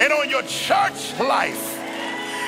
and 0.00 0.12
on 0.12 0.30
your 0.30 0.42
church 0.42 1.10
life. 1.18 1.76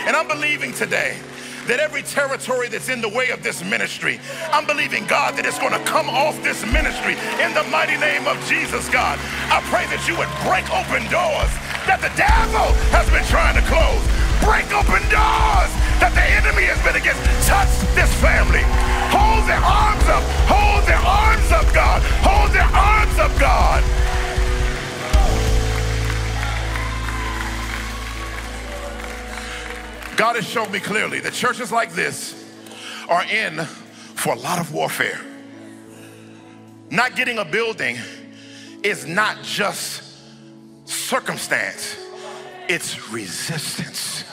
And 0.06 0.14
I'm 0.14 0.28
believing 0.28 0.72
today 0.72 1.18
that 1.66 1.80
every 1.80 2.02
territory 2.02 2.68
that's 2.68 2.88
in 2.88 3.02
the 3.02 3.08
way 3.08 3.30
of 3.30 3.42
this 3.42 3.58
ministry, 3.64 4.20
I'm 4.54 4.66
believing, 4.70 5.04
God, 5.10 5.34
that 5.34 5.42
it's 5.44 5.58
going 5.58 5.74
to 5.74 5.82
come 5.82 6.08
off 6.08 6.38
this 6.46 6.62
ministry 6.62 7.18
in 7.42 7.50
the 7.58 7.66
mighty 7.74 7.98
name 7.98 8.30
of 8.30 8.38
Jesus, 8.46 8.86
God. 8.86 9.18
I 9.50 9.58
pray 9.66 9.82
that 9.90 10.06
you 10.06 10.14
would 10.14 10.30
break 10.46 10.62
open 10.70 11.02
doors 11.10 11.50
that 11.90 11.98
the 11.98 12.14
devil 12.14 12.70
has 12.94 13.10
been 13.10 13.26
trying 13.26 13.58
to 13.58 13.66
close. 13.66 14.02
Break 14.46 14.70
open 14.70 15.02
doors 15.10 15.70
that 15.98 16.14
the 16.14 16.22
enemy 16.38 16.70
has 16.70 16.78
been 16.86 16.94
against. 16.94 17.18
Touch 17.50 17.66
this 17.98 18.14
family. 18.22 18.62
Hold 19.10 19.42
their 19.50 19.58
arms 19.58 20.06
up. 20.06 20.22
Hold 20.46 20.86
their 20.86 21.02
arms 21.02 21.50
up, 21.50 21.66
God. 21.74 21.98
Hold 22.22 22.54
their 22.54 22.70
arms 22.70 23.18
up, 23.18 23.34
God. 23.42 23.82
God 30.16 30.36
has 30.36 30.48
shown 30.48 30.72
me 30.72 30.80
clearly 30.80 31.20
that 31.20 31.34
churches 31.34 31.70
like 31.70 31.92
this 31.92 32.42
are 33.08 33.24
in 33.24 33.64
for 34.14 34.32
a 34.32 34.38
lot 34.38 34.58
of 34.58 34.72
warfare. 34.72 35.20
Not 36.90 37.16
getting 37.16 37.38
a 37.38 37.44
building 37.44 37.98
is 38.82 39.06
not 39.06 39.42
just 39.42 40.02
circumstance, 40.86 41.98
it's 42.68 43.10
resistance. 43.10 44.24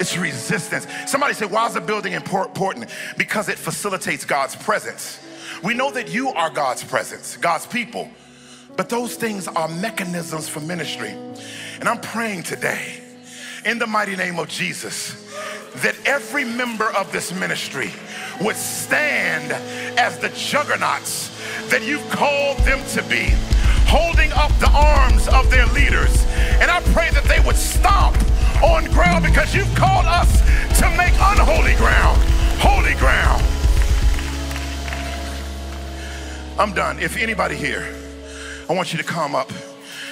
It's 0.00 0.18
resistance. 0.18 0.88
Somebody 1.06 1.34
said, 1.34 1.52
why 1.52 1.68
is 1.68 1.76
a 1.76 1.80
building 1.80 2.14
important? 2.14 2.90
Because 3.16 3.48
it 3.48 3.56
facilitates 3.56 4.24
God's 4.24 4.56
presence. 4.56 5.20
We 5.62 5.72
know 5.72 5.92
that 5.92 6.12
you 6.12 6.30
are 6.30 6.50
God's 6.50 6.82
presence, 6.82 7.36
God's 7.36 7.66
people, 7.66 8.10
but 8.76 8.88
those 8.88 9.14
things 9.14 9.46
are 9.46 9.68
mechanisms 9.68 10.48
for 10.48 10.58
ministry. 10.60 11.10
And 11.78 11.88
I'm 11.88 12.00
praying 12.00 12.42
today 12.42 13.03
in 13.64 13.78
the 13.78 13.86
mighty 13.86 14.16
name 14.16 14.38
of 14.38 14.48
Jesus 14.48 15.20
that 15.76 15.96
every 16.04 16.44
member 16.44 16.90
of 16.92 17.10
this 17.12 17.32
ministry 17.38 17.90
would 18.40 18.56
stand 18.56 19.52
as 19.98 20.18
the 20.18 20.28
juggernauts 20.30 21.30
that 21.68 21.82
you've 21.82 22.08
called 22.10 22.58
them 22.58 22.84
to 22.88 23.02
be, 23.04 23.32
holding 23.86 24.30
up 24.32 24.52
the 24.60 24.70
arms 24.70 25.26
of 25.28 25.50
their 25.50 25.66
leaders. 25.68 26.24
And 26.60 26.70
I 26.70 26.80
pray 26.92 27.10
that 27.10 27.24
they 27.24 27.40
would 27.46 27.56
stomp 27.56 28.16
on 28.62 28.84
ground 28.92 29.24
because 29.24 29.54
you've 29.54 29.74
called 29.74 30.06
us 30.06 30.40
to 30.78 30.88
make 30.96 31.12
unholy 31.18 31.74
ground 31.76 32.34
holy 32.64 32.94
ground. 32.94 33.42
I'm 36.58 36.72
done. 36.72 36.98
If 36.98 37.16
anybody 37.16 37.56
here, 37.56 37.86
I 38.68 38.72
want 38.72 38.92
you 38.92 38.98
to 38.98 39.04
come 39.04 39.34
up. 39.34 39.50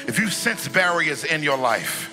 If 0.06 0.18
you 0.18 0.28
sense 0.28 0.68
barriers 0.68 1.24
in 1.24 1.42
your 1.42 1.56
life, 1.56 2.10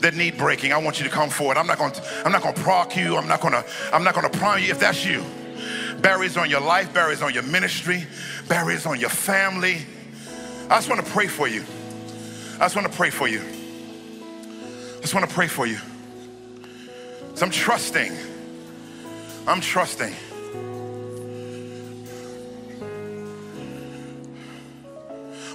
that 0.00 0.14
need 0.14 0.36
breaking, 0.36 0.72
I 0.72 0.78
want 0.78 0.98
you 0.98 1.04
to 1.04 1.10
come 1.10 1.30
forward. 1.30 1.56
I'm 1.56 1.66
not 1.66 1.78
going 1.78 1.92
to, 1.92 2.02
I'm 2.24 2.32
not 2.32 2.42
going 2.42 2.54
to 2.54 2.60
prock 2.60 2.96
you. 2.96 3.16
I'm 3.16 3.28
not 3.28 3.40
going 3.40 3.52
to, 3.52 3.64
I'm 3.92 4.04
not 4.04 4.14
going 4.14 4.30
to 4.30 4.38
prime 4.38 4.62
you 4.62 4.70
if 4.70 4.78
that's 4.80 5.04
you. 5.04 5.24
Barriers 6.00 6.36
on 6.36 6.48
your 6.48 6.60
life, 6.60 6.92
barriers 6.94 7.22
on 7.22 7.34
your 7.34 7.42
ministry, 7.42 8.06
barriers 8.48 8.86
on 8.86 8.98
your 8.98 9.10
family. 9.10 9.82
I 10.70 10.76
just 10.76 10.88
want 10.88 11.04
to 11.04 11.10
pray 11.12 11.26
for 11.26 11.48
you. 11.48 11.64
I 12.54 12.64
just 12.64 12.76
want 12.76 12.90
to 12.90 12.96
pray 12.96 13.10
for 13.10 13.28
you. 13.28 13.40
I 13.40 15.00
just 15.00 15.14
want 15.14 15.28
to 15.28 15.34
pray 15.34 15.46
for 15.46 15.66
you. 15.66 15.78
So 17.34 17.46
I'm 17.46 17.52
trusting. 17.52 18.12
I'm 19.46 19.60
trusting. 19.60 20.14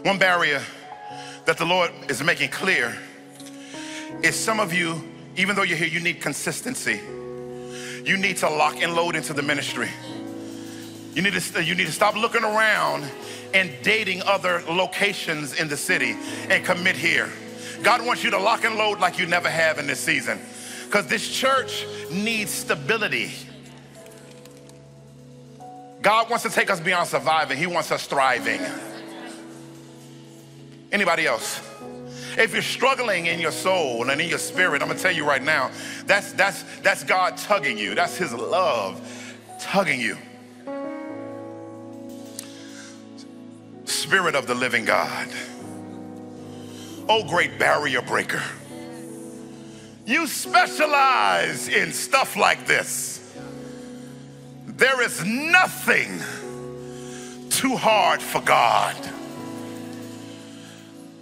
One 0.03 0.19
barrier 0.19 0.61
that 1.45 1.57
the 1.57 1.65
Lord 1.65 1.91
is 2.09 2.23
making 2.23 2.49
clear 2.49 2.95
is 4.23 4.35
some 4.35 4.59
of 4.59 4.73
you, 4.73 5.03
even 5.35 5.55
though 5.55 5.63
you're 5.63 5.77
here, 5.77 5.87
you 5.87 5.99
need 5.99 6.21
consistency. 6.21 6.99
You 8.03 8.17
need 8.17 8.37
to 8.37 8.49
lock 8.49 8.81
and 8.81 8.93
load 8.93 9.15
into 9.15 9.33
the 9.33 9.41
ministry. 9.41 9.89
You 11.13 11.21
need 11.21 11.33
to, 11.33 11.63
you 11.63 11.75
need 11.75 11.87
to 11.87 11.93
stop 11.93 12.15
looking 12.15 12.43
around 12.43 13.09
and 13.53 13.71
dating 13.83 14.21
other 14.23 14.61
locations 14.67 15.53
in 15.59 15.67
the 15.69 15.77
city 15.77 16.15
and 16.49 16.63
commit 16.65 16.95
here. 16.95 17.29
God 17.83 18.05
wants 18.05 18.23
you 18.23 18.31
to 18.31 18.39
lock 18.39 18.63
and 18.63 18.75
load 18.75 18.99
like 18.99 19.17
you 19.17 19.25
never 19.25 19.49
have 19.49 19.79
in 19.79 19.87
this 19.87 19.99
season 19.99 20.39
because 20.85 21.07
this 21.07 21.27
church 21.27 21.85
needs 22.11 22.51
stability. 22.51 23.31
God 26.01 26.29
wants 26.29 26.43
to 26.43 26.49
take 26.49 26.69
us 26.69 26.79
beyond 26.79 27.07
surviving, 27.07 27.57
He 27.57 27.67
wants 27.67 27.91
us 27.91 28.05
thriving. 28.05 28.61
Anybody 30.91 31.25
else? 31.25 31.61
If 32.37 32.53
you're 32.53 32.61
struggling 32.61 33.27
in 33.27 33.39
your 33.39 33.51
soul 33.51 34.09
and 34.09 34.19
in 34.19 34.27
your 34.27 34.39
spirit, 34.39 34.81
I'm 34.81 34.89
gonna 34.89 34.99
tell 34.99 35.13
you 35.13 35.25
right 35.25 35.43
now, 35.43 35.71
that's 36.05 36.33
that's 36.33 36.63
that's 36.81 37.03
God 37.03 37.37
tugging 37.37 37.77
you. 37.77 37.95
That's 37.95 38.17
his 38.17 38.33
love 38.33 39.01
tugging 39.59 40.01
you. 40.01 40.17
Spirit 43.85 44.35
of 44.35 44.47
the 44.47 44.55
living 44.55 44.85
God. 44.85 45.29
Oh, 47.07 47.23
great 47.23 47.57
barrier 47.57 48.01
breaker. 48.01 48.43
You 50.05 50.27
specialize 50.27 51.67
in 51.67 51.91
stuff 51.93 52.35
like 52.35 52.67
this. 52.67 53.33
There 54.65 55.01
is 55.01 55.23
nothing 55.23 56.19
too 57.49 57.75
hard 57.77 58.21
for 58.21 58.41
God. 58.41 58.95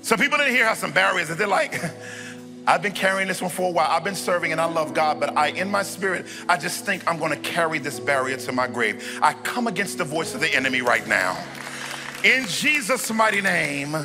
Some 0.04 0.20
people 0.20 0.38
in 0.42 0.52
here 0.52 0.66
have 0.66 0.78
some 0.78 0.92
barriers 0.92 1.30
that 1.30 1.38
they're 1.38 1.48
like, 1.48 1.82
I've 2.68 2.82
been 2.82 2.92
carrying 2.92 3.30
this 3.30 3.42
one 3.42 3.50
for 3.50 3.70
a 3.70 3.72
while. 3.72 3.88
I've 3.90 4.04
been 4.04 4.16
serving 4.16 4.52
and 4.52 4.60
I 4.60 4.66
love 4.66 4.94
God, 4.94 5.18
but 5.18 5.38
I, 5.38 5.48
in 5.48 5.72
my 5.72 5.82
spirit, 5.82 6.26
I 6.50 6.58
just 6.58 6.86
think 6.86 7.10
I'm 7.10 7.18
to 7.20 7.38
carry 7.38 7.80
this 7.80 8.02
barrier 8.02 8.36
to 8.36 8.52
my 8.52 8.68
grave. 8.68 9.20
I 9.22 9.32
come 9.32 9.68
against 9.68 9.98
the 9.98 10.04
voice 10.04 10.36
of 10.36 10.42
the 10.42 10.54
enemy 10.54 10.82
right 10.82 11.08
now. 11.08 11.42
In 12.26 12.46
Jesus' 12.48 13.12
mighty 13.14 13.40
name, 13.40 13.96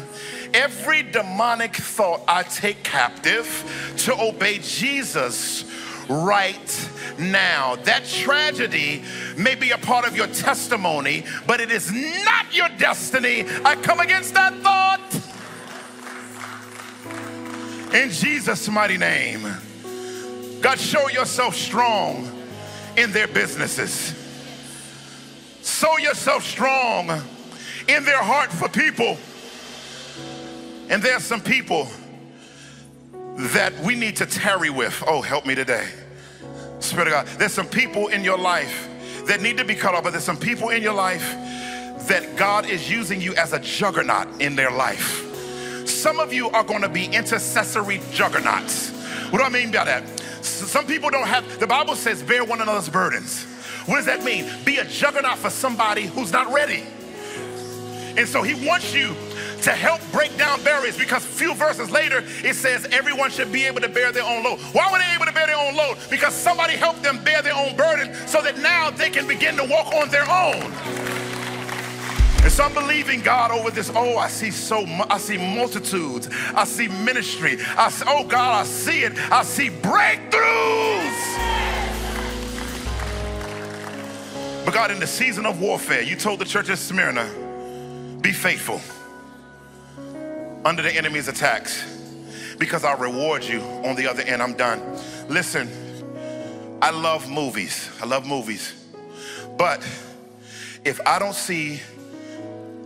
every 0.55 1.03
demonic 1.03 1.75
thought 1.75 2.23
I 2.29 2.45
take 2.45 2.85
captive 2.85 3.95
to 3.99 4.21
obey 4.21 4.59
Jesus 4.59 5.65
right 6.09 6.91
now. 7.19 7.75
That 7.75 8.05
tragedy 8.05 9.03
may 9.37 9.57
be 9.57 9.73
a 9.73 9.79
part 9.79 10.07
of 10.07 10.17
your 10.17 10.29
testimony, 10.29 11.25
but 11.49 11.61
it 11.61 11.73
is 11.73 11.93
not 11.93 12.55
your 12.55 12.69
destiny. 12.79 13.45
I 13.65 13.75
come 13.75 13.99
against 13.99 14.35
that 14.35 14.55
thought 14.59 15.28
in 17.93 18.11
Jesus' 18.11 18.69
mighty 18.69 18.99
name. 18.99 19.43
God, 20.61 20.79
show 20.79 21.09
yourself 21.09 21.55
strong 21.55 22.31
in 22.97 23.13
their 23.13 23.29
businesses. 23.29 24.15
Show 25.63 25.99
yourself 25.99 26.45
strong 26.45 27.11
in 27.87 28.05
their 28.05 28.23
heart 28.23 28.51
for 28.51 28.69
people. 28.69 29.17
And 30.89 31.03
there's 31.03 31.23
some 31.23 31.41
people 31.41 31.89
that 33.37 33.79
we 33.81 33.95
need 33.95 34.17
to 34.17 34.27
tarry 34.27 34.71
with. 34.71 35.03
Oh, 35.07 35.23
help 35.23 35.47
me 35.47 35.55
today. 35.55 35.89
Spirit 36.81 37.09
of 37.09 37.13
God. 37.13 37.27
There's 37.39 37.53
some 37.53 37.69
people 37.69 38.09
in 38.09 38.25
your 38.25 38.39
life 38.39 38.89
that 39.27 39.41
need 39.41 39.59
to 39.59 39.65
be 39.65 39.75
cut 39.75 39.95
off, 39.95 40.03
but 40.05 40.11
there's 40.11 40.25
some 40.25 40.37
people 40.37 40.71
in 40.71 40.83
your 40.83 40.95
life 40.95 41.37
that 42.09 42.37
God 42.37 42.69
is 42.69 42.91
using 42.91 43.21
you 43.21 43.35
as 43.35 43.53
a 43.53 43.61
juggernaut 43.61 44.41
in 44.41 44.57
their 44.57 44.71
life. 44.71 45.28
Some 45.99 46.21
of 46.21 46.33
you 46.33 46.49
are 46.51 46.63
going 46.63 46.83
to 46.83 46.89
be 46.89 47.07
intercessory 47.07 48.01
juggernauts. 48.13 48.91
What 49.31 49.41
do 49.41 49.45
I 49.45 49.49
mean 49.49 49.73
by 49.73 49.85
that? 49.85 50.09
Some 50.45 50.87
people 50.87 51.11
don't 51.11 51.27
have, 51.27 51.59
the 51.59 51.67
Bible 51.67 51.97
says, 51.97 52.23
bear 52.23 52.45
one 52.45 52.61
another's 52.61 52.89
burdens. 52.89 53.43
What 53.87 53.97
does 53.97 54.07
that 54.07 54.23
mean? 54.23 54.49
Be 54.65 54.77
a 54.77 54.85
juggernaut 54.85 55.39
for 55.39 55.51
somebody 55.51 56.03
who's 56.07 56.33
not 56.33 56.53
ready. 56.53 56.87
And 58.17 58.29
so 58.29 58.43
he 58.43 58.65
wants 58.65 58.95
you 58.95 59.09
to 59.63 59.73
help 59.73 60.01
break 60.13 60.37
down 60.39 60.63
barriers 60.63 60.97
because 60.97 61.25
a 61.25 61.29
few 61.29 61.53
verses 61.57 61.91
later 61.91 62.23
it 62.45 62.55
says 62.55 62.87
everyone 62.93 63.33
should 63.33 63.51
be 63.51 63.67
able 63.67 63.81
to 63.81 63.89
bear 63.89 64.13
their 64.13 64.23
own 64.23 64.45
load. 64.45 64.61
Why 64.71 64.93
were 64.93 64.99
they 64.99 65.15
able 65.17 65.27
to 65.27 65.33
bear 65.33 65.49
their 65.49 65.59
own 65.59 65.75
load? 65.75 65.99
Because 66.09 66.33
somebody 66.33 66.75
helped 66.75 67.03
them 67.03 67.25
bear 67.25 67.43
their 67.43 67.57
own 67.57 67.75
burden 67.75 68.15
so 68.29 68.41
that 68.41 68.57
now 68.59 68.91
they 68.91 69.11
can 69.11 69.27
begin 69.27 69.57
to 69.57 69.65
walk 69.65 69.93
on 69.93 70.09
their 70.11 70.31
own. 70.31 71.08
And 72.49 72.55
so 72.55 72.65
I'm 72.65 72.73
believing 72.73 73.21
God 73.21 73.51
over 73.51 73.71
this. 73.71 73.93
Oh, 73.95 74.17
I 74.17 74.29
see 74.29 74.51
so 74.51 74.87
much. 74.87 75.07
I 75.11 75.19
see 75.19 75.37
multitudes. 75.37 76.31
I 76.55 76.65
see 76.65 76.89
ministry. 76.89 77.59
I 77.77 77.91
see, 77.91 78.07
oh 78.09 78.25
God, 78.25 78.63
I 78.63 78.65
see 78.65 79.01
it. 79.01 79.13
I 79.31 79.43
see 79.43 79.69
breakthroughs. 79.69 81.35
But 84.65 84.73
God, 84.73 84.91
in 84.91 84.99
the 84.99 85.07
season 85.07 85.45
of 85.45 85.61
warfare, 85.61 86.01
you 86.01 86.17
told 86.17 86.39
the 86.39 86.47
church 86.47 86.71
of 86.71 86.79
Smyrna, 86.79 87.29
be 88.23 88.33
faithful 88.33 88.81
under 90.65 90.81
the 90.81 90.97
enemy's 90.97 91.29
attacks 91.29 91.85
because 92.59 92.83
I'll 92.83 92.97
reward 92.97 93.45
you 93.45 93.61
on 93.61 93.95
the 93.95 94.07
other 94.07 94.23
end. 94.23 94.43
I'm 94.43 94.55
done. 94.55 94.81
Listen, 95.29 95.69
I 96.81 96.93
love 96.93 97.29
movies. 97.29 97.91
I 98.01 98.07
love 98.07 98.27
movies. 98.27 98.73
But 99.59 99.87
if 100.87 100.99
I 101.05 101.19
don't 101.19 101.35
see 101.35 101.83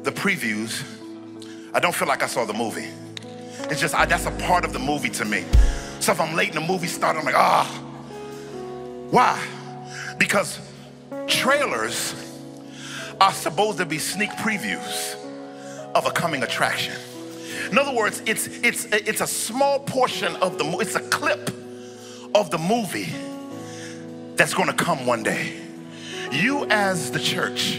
the 0.02 0.12
previews, 0.12 0.82
I 1.72 1.80
don't 1.80 1.94
feel 1.94 2.08
like 2.08 2.22
I 2.22 2.26
saw 2.26 2.44
the 2.44 2.52
movie. 2.52 2.88
It's 3.70 3.80
just, 3.80 3.94
I, 3.94 4.04
that's 4.04 4.26
a 4.26 4.30
part 4.32 4.64
of 4.64 4.72
the 4.72 4.78
movie 4.78 5.10
to 5.10 5.24
me. 5.24 5.44
So 6.00 6.12
if 6.12 6.20
I'm 6.20 6.34
late 6.34 6.54
and 6.54 6.64
the 6.64 6.72
movie 6.72 6.88
starts, 6.88 7.18
I'm 7.18 7.24
like, 7.24 7.36
ah. 7.36 7.66
Why? 9.10 9.40
Because 10.18 10.58
trailers 11.26 12.14
are 13.20 13.32
supposed 13.32 13.78
to 13.78 13.86
be 13.86 13.98
sneak 13.98 14.30
previews 14.30 15.14
of 15.94 16.06
a 16.06 16.10
coming 16.10 16.42
attraction. 16.42 16.94
In 17.70 17.78
other 17.78 17.94
words, 17.94 18.22
it's, 18.26 18.48
it's, 18.48 18.86
it's 18.86 19.20
a 19.20 19.26
small 19.26 19.78
portion 19.80 20.34
of 20.36 20.58
the, 20.58 20.64
it's 20.78 20.96
a 20.96 21.00
clip 21.08 21.50
of 22.34 22.50
the 22.50 22.58
movie 22.58 23.12
that's 24.34 24.54
gonna 24.54 24.72
come 24.72 25.06
one 25.06 25.22
day. 25.22 25.60
You 26.32 26.66
as 26.70 27.10
the 27.10 27.20
church 27.20 27.78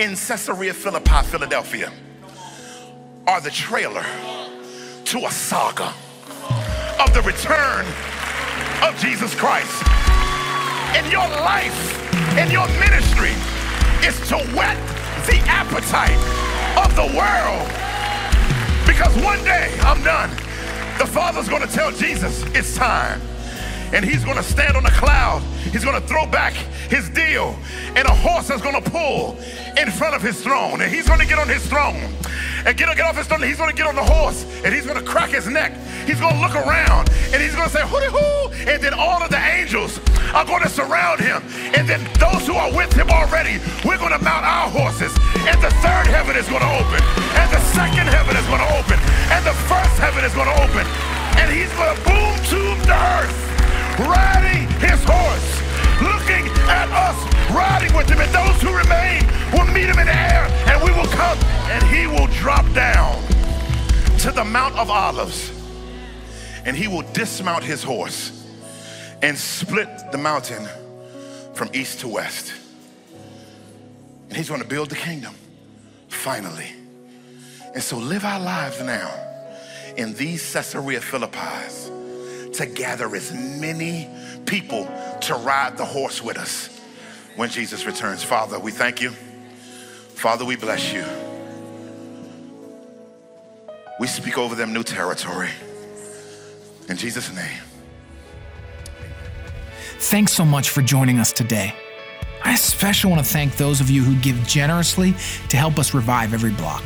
in 0.00 0.16
Caesarea 0.16 0.72
Philippi, 0.72 1.22
Philadelphia, 1.24 1.92
are 3.26 3.40
the 3.42 3.50
trailer 3.50 4.02
to 5.04 5.18
a 5.26 5.30
saga 5.30 5.92
of 6.98 7.12
the 7.12 7.20
return 7.20 7.84
of 8.82 8.98
Jesus 8.98 9.34
Christ. 9.34 9.84
In 10.96 11.04
your 11.10 11.28
life, 11.44 11.78
in 12.38 12.50
your 12.50 12.66
ministry, 12.80 13.36
is 14.02 14.16
to 14.30 14.38
whet 14.56 14.78
the 15.26 15.36
appetite 15.44 16.16
of 16.82 16.96
the 16.96 17.04
world. 17.14 17.68
Because 18.86 19.14
one 19.22 19.44
day, 19.44 19.70
I'm 19.82 20.02
done. 20.02 20.30
The 20.96 21.06
Father's 21.06 21.50
gonna 21.50 21.66
tell 21.66 21.92
Jesus, 21.92 22.42
it's 22.54 22.74
time. 22.74 23.20
And 23.92 24.04
he's 24.04 24.24
gonna 24.24 24.42
stand 24.42 24.76
on 24.76 24.86
a 24.86 24.90
cloud. 24.90 25.42
He's 25.72 25.84
gonna 25.84 26.00
throw 26.00 26.26
back 26.26 26.52
his 26.88 27.08
deal. 27.10 27.56
And 27.96 28.06
a 28.06 28.14
horse 28.14 28.50
is 28.50 28.60
gonna 28.60 28.80
pull 28.80 29.36
in 29.76 29.90
front 29.90 30.14
of 30.14 30.22
his 30.22 30.40
throne. 30.42 30.80
And 30.80 30.92
he's 30.92 31.08
gonna 31.08 31.26
get 31.26 31.38
on 31.38 31.48
his 31.48 31.66
throne. 31.66 32.08
And 32.64 32.76
get, 32.76 32.94
get 32.96 33.00
off 33.00 33.16
his 33.16 33.26
throne. 33.26 33.42
He's 33.42 33.56
gonna 33.58 33.72
get 33.72 33.86
on 33.86 33.96
the 33.96 34.04
horse. 34.04 34.44
And 34.64 34.72
he's 34.72 34.86
gonna 34.86 35.02
crack 35.02 35.30
his 35.30 35.46
neck. 35.46 35.72
He's 36.06 36.20
gonna 36.20 36.40
look 36.40 36.54
around. 36.54 37.10
And 37.32 37.42
he's 37.42 37.54
gonna 37.54 37.70
say, 37.70 37.82
hooty 37.82 38.06
hoo. 38.06 38.70
And 38.70 38.82
then 38.82 38.94
all 38.94 39.22
of 39.22 39.30
the 39.30 39.38
angels 39.38 39.98
are 40.34 40.44
gonna 40.44 40.68
surround 40.68 41.20
him. 41.20 41.42
And 41.74 41.88
then 41.88 42.06
those 42.18 42.46
who 42.46 42.54
are 42.54 42.72
with 42.72 42.92
him 42.92 43.10
already, 43.10 43.58
we're 43.84 43.98
gonna 43.98 44.22
mount 44.22 44.46
our 44.46 44.70
horses. 44.70 45.12
And 45.50 45.60
the 45.60 45.70
third 45.82 46.06
heaven 46.06 46.36
is 46.36 46.48
gonna 46.48 46.70
open. 46.78 47.02
And 47.34 47.50
the 47.50 47.60
second 47.74 48.06
heaven 48.06 48.36
is 48.36 48.46
gonna 48.46 48.70
open. 48.78 48.98
And 49.34 49.44
the 49.44 49.56
first 49.66 49.98
heaven 49.98 50.24
is 50.24 50.34
gonna 50.34 50.54
open. 50.62 50.86
And 51.42 51.50
he's 51.50 51.72
gonna 51.74 51.98
boom 52.06 52.34
to 52.54 52.86
the 52.86 52.94
earth 52.94 53.49
riding 53.98 54.68
his 54.78 55.02
horse, 55.04 55.50
looking 56.00 56.46
at 56.68 56.88
us 56.90 57.18
riding 57.50 57.94
with 57.96 58.08
him. 58.08 58.20
And 58.20 58.32
those 58.32 58.60
who 58.62 58.76
remain 58.76 59.26
will 59.52 59.66
meet 59.72 59.88
him 59.88 59.98
in 59.98 60.06
the 60.06 60.14
air, 60.14 60.46
and 60.66 60.82
we 60.82 60.92
will 60.92 61.08
come, 61.08 61.38
and 61.70 61.82
he 61.84 62.06
will 62.06 62.26
drop 62.38 62.64
down 62.74 63.22
to 64.18 64.30
the 64.30 64.44
Mount 64.44 64.76
of 64.76 64.90
Olives, 64.90 65.50
and 66.64 66.76
he 66.76 66.88
will 66.88 67.04
dismount 67.12 67.64
his 67.64 67.82
horse 67.82 68.46
and 69.22 69.36
split 69.36 69.88
the 70.12 70.18
mountain 70.18 70.66
from 71.54 71.68
east 71.72 72.00
to 72.00 72.08
west. 72.08 72.52
And 74.28 74.36
he's 74.36 74.48
going 74.48 74.62
to 74.62 74.68
build 74.68 74.90
the 74.90 74.96
kingdom 74.96 75.34
finally. 76.08 76.72
And 77.74 77.82
so 77.82 77.98
live 77.98 78.24
our 78.24 78.40
lives 78.40 78.80
now 78.82 79.12
in 79.96 80.14
these 80.14 80.52
Caesarea 80.52 81.00
Philippis 81.00 81.99
to 82.54 82.66
gather 82.66 83.14
as 83.14 83.32
many 83.32 84.08
people 84.46 84.84
to 85.22 85.34
ride 85.34 85.76
the 85.76 85.84
horse 85.84 86.22
with 86.22 86.38
us 86.38 86.80
when 87.36 87.48
Jesus 87.48 87.86
returns. 87.86 88.22
Father, 88.22 88.58
we 88.58 88.72
thank 88.72 89.00
you. 89.00 89.10
Father, 89.10 90.44
we 90.44 90.56
bless 90.56 90.92
you. 90.92 91.04
We 93.98 94.06
speak 94.06 94.38
over 94.38 94.54
them 94.54 94.72
new 94.72 94.82
territory. 94.82 95.50
In 96.88 96.96
Jesus' 96.96 97.34
name. 97.34 97.60
Thanks 99.98 100.32
so 100.32 100.44
much 100.44 100.70
for 100.70 100.82
joining 100.82 101.18
us 101.18 101.32
today. 101.32 101.74
I 102.42 102.54
especially 102.54 103.10
want 103.10 103.24
to 103.24 103.30
thank 103.30 103.56
those 103.56 103.80
of 103.80 103.90
you 103.90 104.02
who 104.02 104.18
give 104.20 104.36
generously 104.46 105.14
to 105.50 105.56
help 105.56 105.78
us 105.78 105.92
revive 105.92 106.32
every 106.32 106.52
block. 106.52 106.82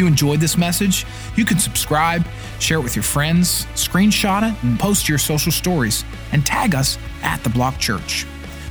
You 0.00 0.06
enjoyed 0.06 0.40
this 0.40 0.56
message, 0.56 1.04
you 1.36 1.44
can 1.44 1.58
subscribe, 1.58 2.24
share 2.58 2.78
it 2.78 2.80
with 2.80 2.96
your 2.96 3.02
friends, 3.02 3.66
screenshot 3.74 4.50
it, 4.50 4.62
and 4.62 4.80
post 4.80 5.10
your 5.10 5.18
social 5.18 5.52
stories, 5.52 6.06
and 6.32 6.46
tag 6.46 6.74
us 6.74 6.96
at 7.22 7.44
The 7.44 7.50
Block 7.50 7.78
Church. 7.78 8.24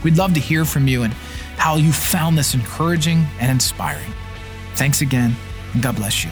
We'd 0.04 0.18
love 0.18 0.34
to 0.34 0.40
hear 0.40 0.66
from 0.66 0.88
you 0.88 1.04
and 1.04 1.14
how 1.56 1.76
you 1.76 1.92
found 1.92 2.36
this 2.36 2.56
encouraging 2.56 3.28
and 3.40 3.52
inspiring. 3.52 4.12
Thanks 4.74 5.02
again, 5.02 5.36
and 5.76 5.84
God 5.84 5.98
bless 5.98 6.24
you. 6.24 6.32